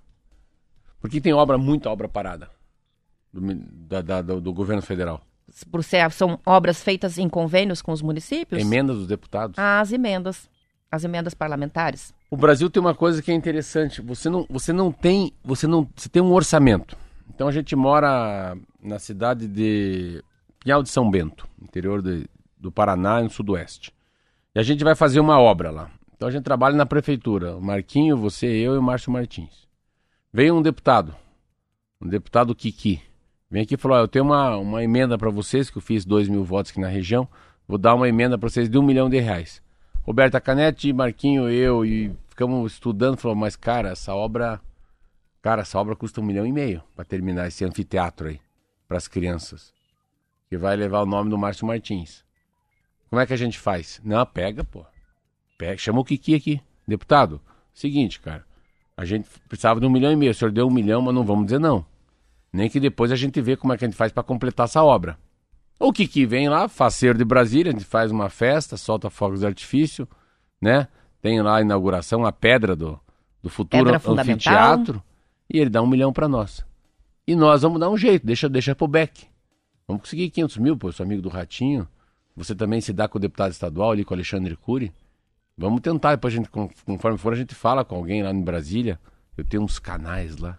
[1.01, 2.49] Porque tem obra, muita obra parada.
[3.33, 5.21] Do, da- da- do, do governo federal.
[5.71, 8.61] Por ser, são obras feitas em convênios com os municípios?
[8.61, 9.59] Emenda dos deputados.
[9.59, 10.49] As emendas.
[10.91, 12.15] As emendas parlamentares.
[12.31, 14.01] O Brasil tem uma coisa que é interessante.
[14.03, 16.97] Você não, você não tem, você não, você tem um orçamento.
[17.33, 20.23] Então a gente mora na cidade de
[20.59, 22.27] Pinhal de São Bento, interior de-
[22.59, 23.93] do Paraná, no sudoeste.
[24.55, 25.91] E a gente vai fazer uma obra lá.
[26.17, 27.57] Então a gente trabalha na prefeitura.
[27.57, 29.67] O Marquinho, você, eu e o Márcio Martins.
[30.33, 31.15] Veio um deputado,
[32.01, 33.01] um deputado Kiki.
[33.51, 36.05] Vem aqui e falou: "Ó, eu tenho uma, uma emenda para vocês, que eu fiz
[36.05, 37.29] dois mil votos aqui na região.
[37.69, 39.63] Vou dar uma emenda para vocês de um milhão de reais.
[40.07, 44.61] Roberta Canete, Marquinho, eu e ficamos estudando, falou, mas cara, essa obra,
[45.43, 48.41] cara, essa obra custa um milhão e meio para terminar esse anfiteatro aí
[48.87, 49.75] para as crianças.
[50.49, 52.25] que vai levar o nome do Márcio Martins.
[53.11, 54.01] Como é que a gente faz?
[54.05, 54.87] Não, pega, pô.
[55.59, 56.61] Pega, chama o Kiki aqui.
[56.87, 57.41] Deputado,
[57.75, 58.45] seguinte, cara.
[58.97, 60.31] A gente precisava de um milhão e meio.
[60.31, 61.85] O senhor deu um milhão, mas não vamos dizer não.
[62.53, 64.85] Nem que depois a gente vê como é que a gente faz para completar essa
[64.85, 65.19] obra.
[65.79, 69.47] O Kiki vem lá, faceiro de Brasília, a gente faz uma festa, solta fogos de
[69.47, 70.09] artifício,
[70.61, 70.89] né?
[71.21, 72.99] Tem lá a inauguração, a pedra do,
[73.43, 74.01] do futuro Pedra
[74.33, 75.03] anfiteatro.
[75.53, 76.65] E ele dá um milhão para nós.
[77.27, 79.27] E nós vamos dar um jeito, deixa, deixa pro Beck.
[79.87, 81.87] Vamos conseguir 500 mil, pô, sou amigo do Ratinho.
[82.37, 84.93] Você também se dá com o deputado estadual ali, com o Alexandre Cury.
[85.59, 88.43] Vamos tentar, depois a gente, con- conforme for, a gente fala com alguém lá em
[88.43, 88.99] Brasília.
[89.37, 90.59] Eu tenho uns canais lá.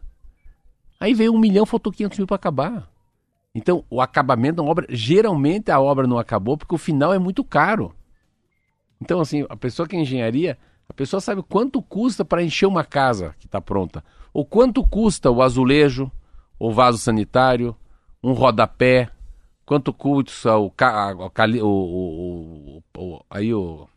[0.99, 2.89] Aí veio um milhão, faltou 500 mil para acabar.
[3.57, 7.43] Então, o acabamento da obra, geralmente a obra não acabou porque o final é muito
[7.43, 7.91] caro.
[9.01, 12.83] Então, assim, a pessoa que é engenharia, a pessoa sabe quanto custa para encher uma
[12.83, 14.03] casa que está pronta.
[14.31, 16.11] Ou quanto custa o azulejo,
[16.59, 17.75] o vaso sanitário,
[18.23, 19.09] um rodapé,
[19.65, 23.87] quanto custa o, ca- a- o o- o- o- o- aí o,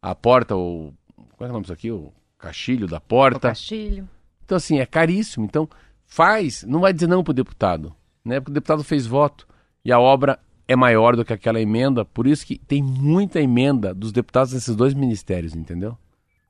[0.00, 0.92] a porta, o,
[1.36, 1.90] qual é o nome disso aqui?
[1.90, 3.48] O caixilho da O porta.
[3.48, 4.08] Castilho.
[4.44, 5.44] Então, assim, é caríssimo.
[5.44, 5.68] Então,
[6.06, 7.92] faz, não vai dizer não pro deputado,
[8.24, 8.40] né?
[8.40, 9.46] Porque o deputado fez voto
[9.84, 13.92] e a obra é maior do que aquela emenda, por isso que tem muita emenda
[13.94, 15.98] dos deputados desses dois ministérios, entendeu?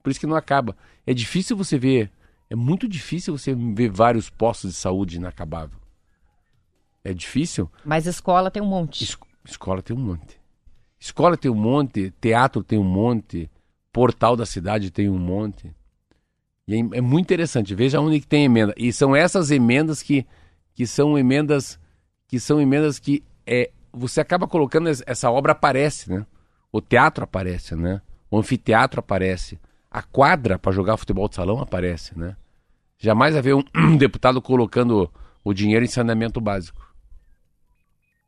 [0.03, 0.77] Por isso que não acaba.
[1.07, 2.11] É difícil você ver,
[2.51, 5.79] é muito difícil você ver vários postos de saúde inacabável.
[7.05, 7.70] É difícil.
[7.85, 9.03] Mas escola tem um monte.
[9.05, 10.41] Es- escola tem um monte.
[11.01, 13.51] Escola tem um monte, teatro tem um monte,
[13.93, 15.75] portal da cidade tem um monte.
[16.68, 17.75] E é, é muito interessante.
[17.75, 18.73] Veja onde que tem emenda.
[18.77, 20.25] E são essas emendas que,
[20.75, 21.79] que são emendas
[22.29, 26.25] que são emendas que é, você acaba colocando es- essa obra aparece, né?
[26.73, 28.01] O teatro aparece, né?
[28.31, 29.59] O anfiteatro aparece.
[29.91, 32.35] A quadra para jogar futebol de salão aparece, né?
[32.99, 33.62] Jamais haver um,
[33.99, 35.12] deputado colocando
[35.45, 36.81] o dinheiro em saneamento básico.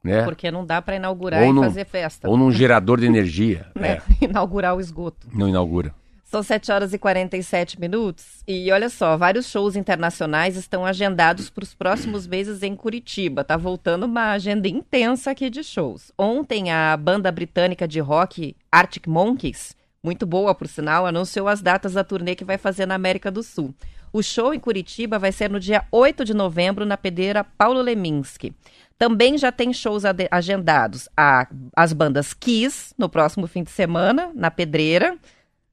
[0.03, 0.22] Né?
[0.24, 2.28] Porque não dá para inaugurar Ou e num- fazer festa.
[2.28, 3.66] Ou num gerador de energia.
[3.74, 4.03] né?
[4.20, 5.26] É, Inaugurar o esgoto.
[5.32, 5.95] não inaugura.
[6.24, 8.42] São 7 horas e 47 minutos.
[8.48, 13.44] E olha só, vários shows internacionais estão agendados para os próximos meses em Curitiba.
[13.44, 16.10] Tá voltando uma agenda intensa aqui de shows.
[16.18, 21.92] Ontem, a banda britânica de rock Arctic Monkeys, muito boa por sinal, anunciou as datas
[21.92, 23.72] da turnê que vai fazer na América do Sul.
[24.12, 28.52] O show em Curitiba vai ser no dia 8 de novembro na pedreira Paulo Leminski.
[28.96, 31.08] Também já tem shows agendados.
[31.16, 35.18] A- as bandas Kiss, no próximo fim de semana, na pedreira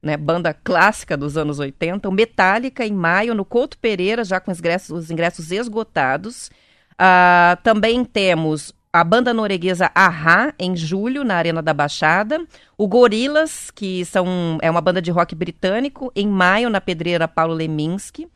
[0.02, 4.50] né, banda clássica dos anos 80, o Metallica em maio no Couto Pereira, já com
[4.50, 6.50] os ingressos, os ingressos esgotados.
[6.98, 12.44] Ah, também temos a banda norueguesa Ahá em julho na Arena da Baixada,
[12.76, 17.54] o Gorilas, que são é uma banda de rock britânico, em maio na Pedreira Paulo
[17.54, 18.28] Leminski.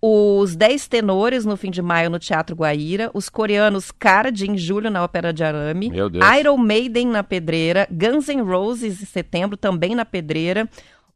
[0.00, 4.90] Os Dez Tenores no fim de maio no Teatro Guaíra, os coreanos Card em julho
[4.90, 6.24] na Ópera de Arame, Meu Deus.
[6.38, 10.68] Iron Maiden na Pedreira, Guns N' Roses em setembro também na Pedreira,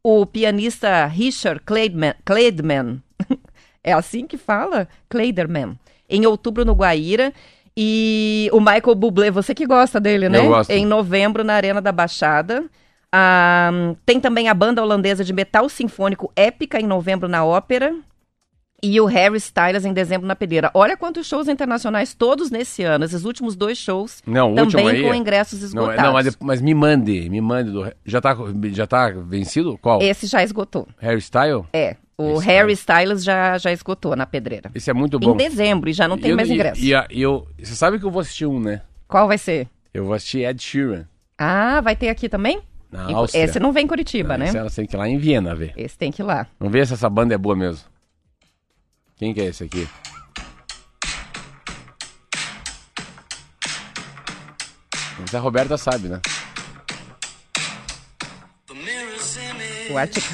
[0.03, 3.01] o pianista Richard Kleidman, Kleidman
[3.83, 4.87] é assim que fala?
[5.09, 5.79] Kleiderman,
[6.09, 7.33] em outubro no Guaíra.
[7.75, 10.39] E o Michael Bublé, você que gosta dele, né?
[10.39, 10.69] Eu gosto.
[10.69, 12.65] Em novembro na Arena da Baixada.
[13.11, 13.71] Ah,
[14.05, 17.95] tem também a banda holandesa de metal sinfônico Épica em novembro na Ópera.
[18.85, 20.69] E o Harry Styles em dezembro na Pedreira.
[20.73, 23.05] Olha quantos shows internacionais todos nesse ano.
[23.05, 26.03] Esses últimos dois shows Não, também aí com é- ingressos Não, esgotados.
[26.03, 27.71] não mas, mas me mande, me mande.
[27.71, 28.35] Do, já, tá,
[28.73, 29.77] já tá vencido?
[29.81, 30.01] Qual?
[30.01, 30.85] Esse já esgotou.
[30.99, 31.63] Harry Style?
[31.71, 34.69] É, o Esse Harry Styles já, já esgotou na pedreira.
[34.75, 35.37] Esse é muito Em bom.
[35.37, 36.81] dezembro e já não tem Eu- mais ingresso.
[36.83, 38.81] E, e eu, você sabe que eu vou assistir um, né?
[39.07, 39.69] Qual vai ser?
[39.93, 41.05] Eu vou assistir Ed Sheeran.
[41.37, 42.59] Ah, vai ter aqui também?
[42.91, 43.43] Na Em- Áustria.
[43.45, 44.45] Esse não vem em Curitiba, né?
[44.47, 45.71] Esse ela tem que ir lá em Viena ver.
[45.77, 46.45] Esse tem que ir lá.
[46.59, 47.92] Vamos ver se essa banda é boa mesmo.
[49.23, 49.87] Quem que é esse aqui?
[55.23, 56.19] Essa a Roberta sabe, né?
[59.89, 60.25] O Arctic.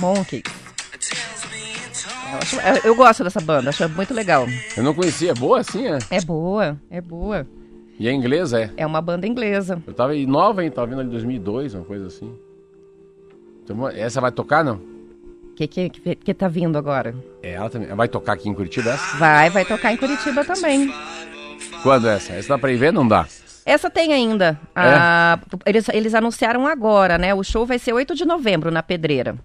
[2.31, 4.47] Eu, acho- eu- eu gosto dessa banda, acho muito legal.
[4.75, 5.29] Eu não conhecia.
[5.29, 5.99] É boa assim, é?
[6.09, 7.45] É boa, é boa.
[7.99, 8.71] E é inglês, é.
[8.75, 9.83] É uma banda inglesa.
[9.85, 10.71] Eu tava nova, hein?
[10.71, 12.35] Tava vendo ali 2002, uma coisa assim.
[13.63, 14.81] Então, essa vai tocar, não?
[15.59, 17.13] Que, que, que, que tá vindo agora?
[17.43, 17.89] É, ela também.
[17.93, 19.17] Vai tocar aqui em Curitiba essa?
[19.17, 20.89] Vai, vai tocar em Curitiba também.
[21.83, 22.31] Quando é essa?
[22.31, 22.93] Essa dá pra ir ver?
[22.93, 23.27] Não dá.
[23.65, 24.57] Essa tem ainda.
[24.73, 24.79] É?
[24.81, 27.33] Ah, eles, eles anunciaram agora, né?
[27.33, 29.35] O show vai ser 8 de novembro na Pedreira.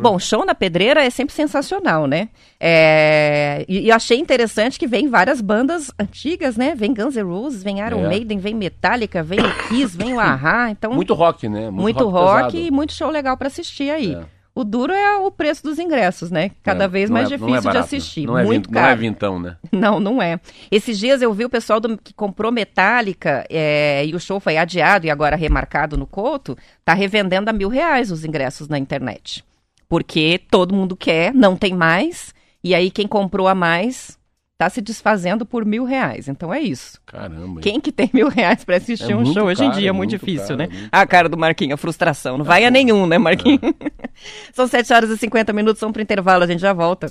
[0.00, 2.30] Bom, show na Pedreira é sempre sensacional, né?
[2.58, 6.74] É, e, eu achei interessante que vem várias bandas antigas, né?
[6.74, 8.08] Vem Guns N' Roses, vem Iron É.
[8.08, 10.70] Maiden, vem Metallica, vem o Kiss, vem o Ahá.
[10.70, 11.70] Então, Muito rock, né?
[11.70, 12.56] muito rock, pesado.
[12.58, 14.14] e muito show legal pra assistir aí.
[14.14, 14.41] É.
[14.54, 16.50] O duro é o preço dos ingressos, né?
[16.62, 17.84] Cada É, vez mais é- é difícil de barato, né?
[17.84, 18.26] assistir.
[18.26, 19.00] Não é, Muito vin- não é caro.
[19.00, 19.56] vintão, né?
[19.72, 20.38] Não, não é.
[20.70, 24.58] Esses dias eu vi o pessoal do- que comprou Metallica é, e o show foi
[24.58, 29.42] adiado e agora remarcado no Couto, tá revendendo a mil reais os ingressos na internet.
[29.88, 34.18] Porque todo mundo quer, não tem mais, e aí quem comprou a mais
[34.62, 36.28] tá se desfazendo por mil reais.
[36.28, 37.00] Então é isso.
[37.04, 37.54] Caramba.
[37.54, 37.58] hein?
[37.60, 39.90] Quem que tem mil reais pra assistir É um show hoje em caro, dia é
[39.90, 40.88] é muito, muito difícil, caro, né?
[40.92, 42.38] é A cara do Marquinhos, a frustração.
[42.38, 43.60] Não vai a nenhum, né, Marquinhos?
[44.54, 47.10] São 7 horas e 50 minutos, vamos pro intervalo, a gente já volta.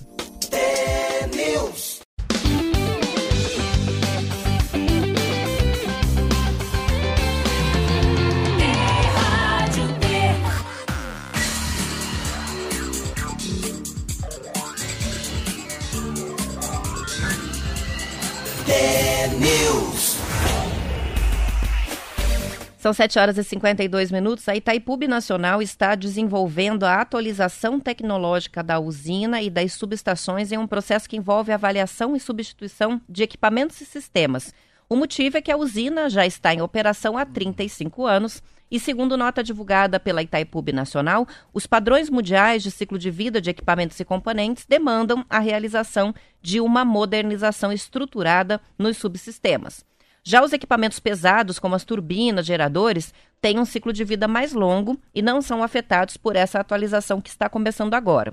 [22.82, 24.50] São 7 horas e 52 minutos.
[24.50, 30.66] A Itaipu Nacional está desenvolvendo a atualização tecnológica da usina e das subestações em um
[30.66, 34.52] processo que envolve avaliação e substituição de equipamentos e sistemas.
[34.90, 38.42] O motivo é que a usina já está em operação há 35 anos
[38.72, 43.50] e, segundo nota divulgada pela Itaipu Nacional, os padrões mundiais de ciclo de vida de
[43.50, 49.84] equipamentos e componentes demandam a realização de uma modernização estruturada nos subsistemas.
[50.24, 54.98] Já os equipamentos pesados, como as turbinas, geradores, têm um ciclo de vida mais longo
[55.14, 58.32] e não são afetados por essa atualização que está começando agora.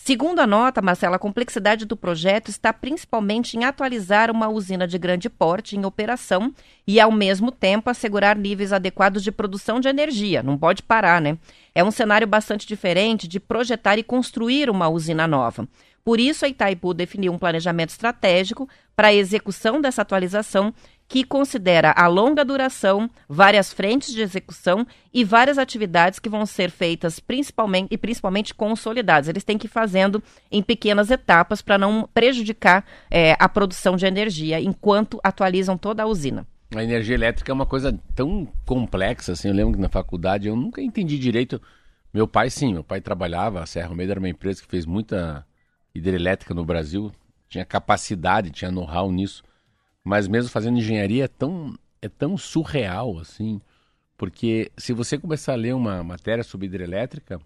[0.00, 4.96] Segundo a nota, Marcela, a complexidade do projeto está principalmente em atualizar uma usina de
[4.96, 6.54] grande porte em operação
[6.86, 10.42] e, ao mesmo tempo, assegurar níveis adequados de produção de energia.
[10.42, 11.36] Não pode parar, né?
[11.74, 15.68] É um cenário bastante diferente de projetar e construir uma usina nova.
[16.04, 20.72] Por isso, a Itaipu definiu um planejamento estratégico para a execução dessa atualização
[21.08, 26.70] que considera a longa duração, várias frentes de execução e várias atividades que vão ser
[26.70, 29.26] feitas principalmente e principalmente consolidadas.
[29.26, 34.04] Eles têm que ir fazendo em pequenas etapas para não prejudicar eh, a produção de
[34.04, 36.46] energia enquanto atualizam toda a usina.
[36.76, 39.48] A energia elétrica é uma coisa tão complexa, assim.
[39.48, 41.60] Eu lembro que na faculdade eu nunca entendi direito.
[42.12, 45.46] Meu pai, sim, meu pai trabalhava, a Serra Almeida era uma empresa que fez muita
[45.94, 47.10] hidrelétrica no Brasil,
[47.48, 49.42] tinha capacidade, tinha know-how nisso.
[50.08, 53.60] Mas mesmo fazendo engenharia é tão, é tão surreal, assim.
[54.16, 57.38] Porque se você começar a ler uma matéria sobre hidrelétrica,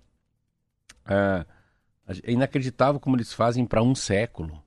[1.04, 1.44] ah,
[2.22, 4.62] é inacreditável como eles fazem para um século.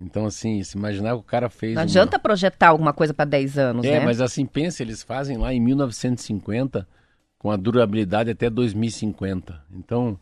[0.00, 1.74] Então, assim, se imaginar que o cara fez.
[1.74, 4.04] Não uma- adianta projetar alguma coisa para 10 anos, é, né?
[4.06, 6.88] mas assim, pensa, eles fazem lá em 1950
[7.38, 9.62] com a durabilidade até 2050.
[9.70, 10.18] Então,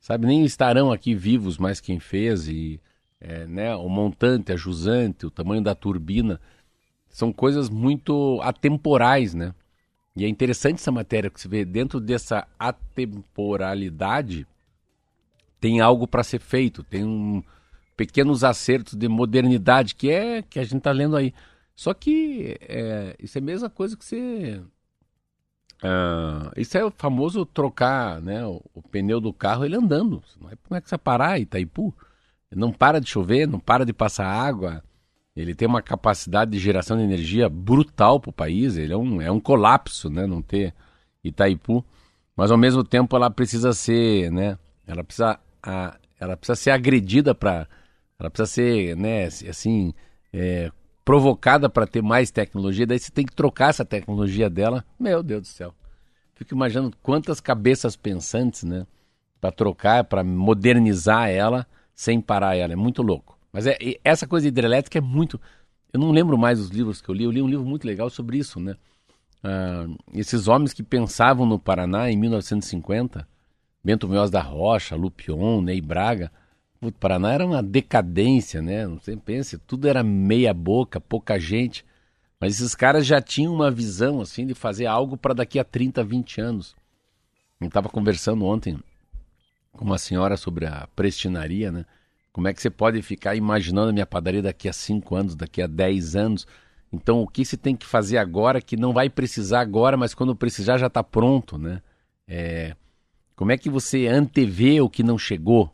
[0.00, 2.80] sabe, nem estarão aqui vivos mais quem fez e
[3.20, 6.40] é, né, o montante, a jusante, o tamanho da turbina,
[7.08, 9.54] são coisas muito atemporais, né?
[10.16, 14.46] E é interessante essa matéria que você vê dentro dessa atemporalidade
[15.60, 17.42] tem algo para ser feito, tem um
[17.96, 21.34] pequenos acertos de modernidade que é que a gente está lendo aí.
[21.76, 24.60] Só que é, isso é a mesma coisa que você.
[25.82, 30.22] ah, isso é o famoso trocar né, o, o pneu do carro ele andando.
[30.40, 31.94] Não é, como é que você parar, Itaipu?
[32.54, 34.82] Não para de chover, não para de passar água.
[35.36, 38.76] Ele tem uma capacidade de geração de energia brutal para o país.
[38.76, 40.26] Ele é um, é um colapso, né?
[40.26, 40.74] Não ter
[41.22, 41.84] Itaipu.
[42.36, 44.58] Mas ao mesmo tempo ela precisa ser, né?
[44.86, 47.68] Ela precisa, a, ela precisa ser agredida para,
[48.18, 49.26] ela precisa ser, né?
[49.26, 49.94] Assim,
[50.32, 50.72] é,
[51.04, 52.86] provocada para ter mais tecnologia.
[52.86, 54.84] Daí você tem que trocar essa tecnologia dela.
[54.98, 55.72] Meu Deus do céu.
[56.34, 58.86] Fico imaginando quantas cabeças pensantes, né?
[59.40, 61.66] Para trocar, para modernizar ela
[62.00, 62.72] sem parar ela.
[62.72, 63.38] É muito louco.
[63.52, 65.38] Mas é, essa coisa hidrelétrica é muito.
[65.92, 67.24] Eu não lembro mais os livros que eu li.
[67.24, 68.74] Eu li um livro muito legal sobre isso, né?
[69.44, 73.28] Ah, esses homens que pensavam no Paraná em 1950,
[73.84, 76.32] Bento Munhoz da Rocha, Lupion, Ney Braga.
[76.80, 78.86] O Paraná era uma decadência, né?
[78.86, 81.84] Não sei, pense, tudo era meia boca, pouca gente.
[82.40, 86.02] Mas esses caras já tinham uma visão assim de fazer algo para daqui a 30,
[86.02, 86.74] 20 anos.
[87.60, 88.78] Eu estava conversando ontem
[89.72, 91.84] com uma senhora sobre a prestinaria, né?
[92.32, 95.60] Como é que você pode ficar imaginando a minha padaria daqui a 5 anos, daqui
[95.60, 96.46] a 10 anos?
[96.92, 100.34] Então, o que se tem que fazer agora que não vai precisar agora, mas quando
[100.34, 101.82] precisar já está pronto, né?
[102.26, 102.76] É,
[103.34, 105.72] como é que você antevê o que não chegou?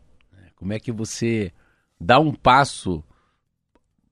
[0.57, 1.53] Como é que você
[2.01, 3.05] dá um passo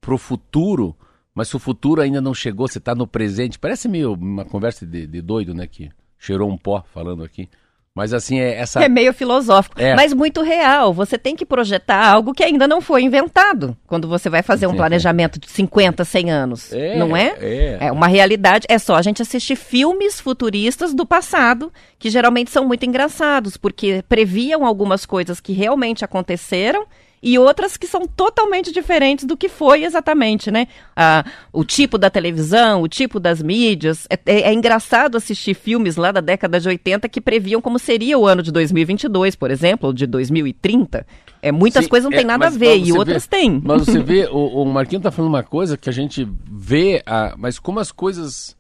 [0.01, 0.95] pro futuro,
[1.35, 3.59] mas se o futuro ainda não chegou, você está no presente?
[3.59, 5.67] Parece meio uma conversa de, de doido, né?
[5.67, 7.49] Que cheirou um pó falando aqui.
[7.97, 8.83] Mas assim, é essa.
[8.83, 9.95] É meio filosófico, É.
[9.95, 10.93] mas muito real.
[10.93, 14.75] Você tem que projetar algo que ainda não foi inventado quando você vai fazer um
[14.75, 16.73] planejamento de 50, 100 anos.
[16.73, 17.37] É, não é?
[17.41, 17.79] é.
[17.83, 18.67] É uma realidade.
[18.69, 24.03] É só a gente assistir filmes futuristas do passado, que geralmente são muito engraçados, porque
[24.09, 26.87] previam algumas coisas que realmente aconteceram.
[27.27, 30.69] E outras que são totalmente diferentes do que foi exatamente, né?
[30.95, 34.07] Ah, o tipo da televisão, o tipo das mídias.
[34.11, 38.19] É, é- é engraçado assistir filmes lá da década de 80 que previam como seria
[38.19, 41.07] o ano de 2022, por exemplo, ou de 2030.
[41.41, 43.59] É, muitas Sim, coisas não é, têm nada a ver, e outras têm.
[43.65, 47.35] Mas você vê, o, o Marquinhos tá falando uma coisa que a gente vê, ah,
[47.39, 48.55] mas como as coisas.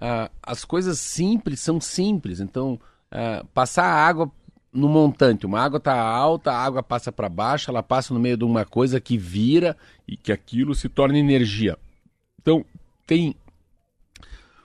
[0.00, 2.38] ah, as coisas simples são simples.
[2.38, 2.78] Então,
[3.10, 4.30] ah, passar a água
[4.74, 8.36] no montante, uma água tá alta, a água passa para baixo, ela passa no meio
[8.36, 11.78] de uma coisa que vira e que aquilo se torna energia.
[12.42, 12.64] Então,
[13.06, 13.36] tem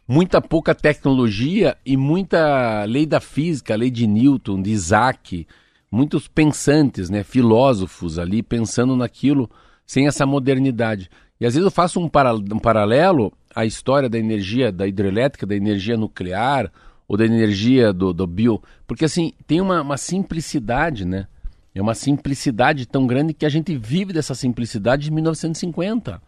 [0.07, 5.47] muita pouca tecnologia e muita lei da física, lei de Newton, de Isaac,
[5.91, 9.49] muitos pensantes, né, filósofos ali pensando naquilo
[9.85, 11.09] sem essa modernidade.
[11.39, 15.55] E às vezes eu faço um, um paralelo à história da energia da hidrelétrica, da
[15.55, 16.71] energia nuclear
[17.09, 21.27] ou da energia do, do bio, porque assim tem uma, uma simplicidade, né?
[21.73, 26.21] É uma simplicidade tão grande que a gente vive dessa simplicidade de 1950.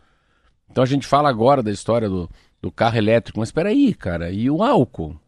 [0.72, 2.28] Então a gente fala agora da história do,
[2.60, 5.20] do carro elétrico, mas espera aí, cara, e o álcool?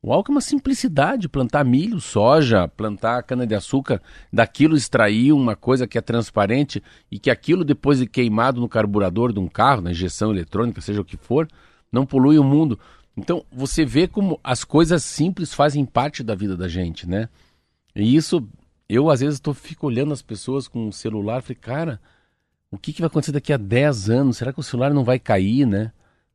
[0.00, 4.00] O álcool é uma simplicidade, plantar milho, soja, plantar cana-de-açúcar,
[4.32, 9.32] daquilo extrair uma coisa que é transparente e que aquilo depois de queimado no carburador
[9.32, 11.48] de um carro, na injeção eletrônica, seja o que for,
[11.90, 12.78] não polui o mundo.
[13.16, 17.28] Então você vê como as coisas simples fazem parte da vida da gente, né?
[17.94, 18.46] E isso,
[18.88, 22.00] eu às vezes tô, fico olhando as pessoas com o celular falei, cara,
[22.70, 24.38] o que, que vai acontecer daqui a 10 anos?
[24.38, 25.92] Será que o celular não vai cair, né?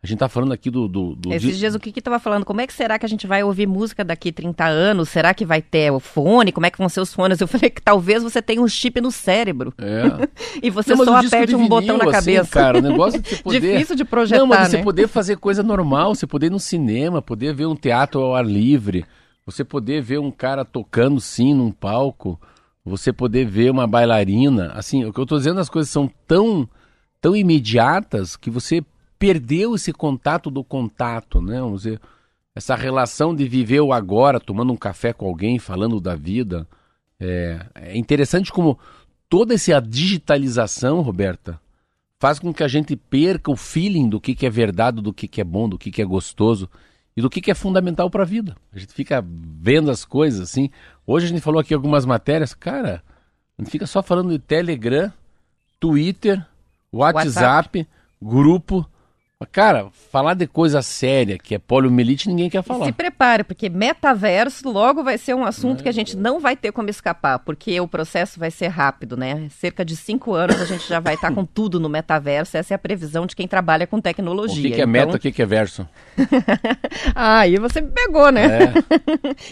[0.07, 0.87] A gente tá falando aqui do.
[0.87, 2.45] do, do Esses di- dias o que que tava falando?
[2.45, 5.09] Como é que será que a gente vai ouvir música daqui 30 anos?
[5.09, 6.53] Será que vai ter o fone?
[6.53, 7.41] Como é que vão ser os fones?
[7.41, 10.27] Eu falei que talvez você tenha um chip no cérebro É.
[10.63, 12.49] e você Não, só aperte um botão na assim, cabeça.
[12.51, 13.59] cara, o negócio de você poder...
[13.73, 14.83] Difícil de projetar, Não, mas você né?
[14.83, 18.45] poder fazer coisa normal, você poder ir no cinema, poder ver um teatro ao ar
[18.45, 19.05] livre,
[19.45, 22.39] você poder ver um cara tocando sim num palco,
[22.85, 26.65] você poder ver uma bailarina, assim, o que eu tô dizendo, as coisas são tão,
[27.19, 28.81] tão imediatas que você
[29.17, 31.59] perdeu esse contato do contato, né?
[31.59, 32.01] Vamos dizer,
[32.55, 36.67] essa relação de viver o agora, tomando um café com alguém, falando da vida.
[37.19, 38.77] É, é interessante como
[39.29, 41.59] toda essa digitalização, Roberta,
[42.19, 45.27] faz com que a gente perca o feeling do que, que é verdade, do que,
[45.27, 46.69] que é bom, do que, que é gostoso
[47.15, 48.55] e do que, que é fundamental para a vida.
[48.71, 50.69] A gente fica vendo as coisas assim.
[51.05, 53.03] Hoje a gente falou aqui algumas matérias, cara,
[53.57, 55.11] a gente fica só falando de Telegram,
[55.79, 56.45] Twitter,
[56.91, 57.87] WhatsApp,
[58.21, 58.87] grupo.
[59.51, 62.85] Cara, falar de coisa séria, que é poliomielite, ninguém quer falar.
[62.87, 66.71] Se prepare, porque metaverso logo vai ser um assunto que a gente não vai ter
[66.71, 69.47] como escapar, porque o processo vai ser rápido, né?
[69.59, 72.57] Cerca de cinco anos a gente já vai estar com tudo no metaverso.
[72.57, 74.55] Essa é a previsão de quem trabalha com O tecnologia.
[74.59, 75.87] que, que é Então- meta, o que, que é verso?
[77.13, 78.73] Ah, aí você me pegou, né?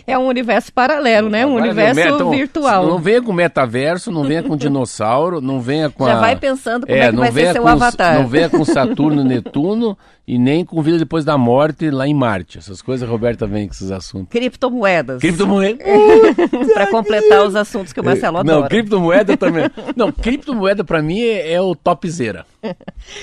[0.07, 1.45] É, um universo paralelo, né?
[1.45, 2.87] Um Agora, universo meu, então, virtual.
[2.87, 6.19] Não venha com metaverso, não venha com dinossauro, não venha com Já a...
[6.19, 8.15] vai pensando como é, que não vai ser seu avatar.
[8.15, 9.97] Não venha com Saturno e Netuno 工作
[10.27, 12.57] e nem com vida depois da morte lá em Marte.
[12.57, 14.29] Essas coisas, Roberta vem com esses assuntos.
[14.31, 15.19] Criptomoedas.
[15.21, 15.83] Criptomoeda.
[16.73, 18.61] Para completar os assuntos que o Marcelo adora.
[18.61, 19.65] Não, criptomoeda também.
[19.95, 22.45] Não, criptomoeda pra mim é, é o topzera.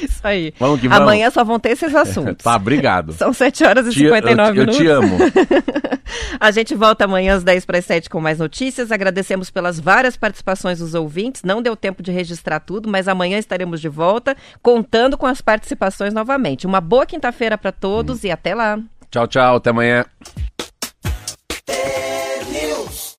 [0.02, 0.54] Isso aí.
[0.58, 1.02] Vamos que vamos.
[1.02, 2.44] Amanhã só vão ter esses assuntos.
[2.44, 3.12] Tá, obrigado.
[3.14, 4.76] São 7 horas e Te- eu, 59 eu minutos.
[4.78, 5.16] te amo.
[6.38, 8.92] A gente volta amanhã às 10 para as 7 com mais notícias.
[8.92, 11.42] Agradecemos pelas várias participações dos ouvintes.
[11.42, 16.12] Não deu tempo de registrar tudo, mas amanhã estaremos de volta contando com as participações
[16.12, 16.66] novamente.
[16.66, 18.26] Uma boa quinta-feira para todos hum.
[18.26, 18.78] e até lá.
[19.10, 19.56] Tchau, tchau.
[19.56, 20.04] Até amanhã.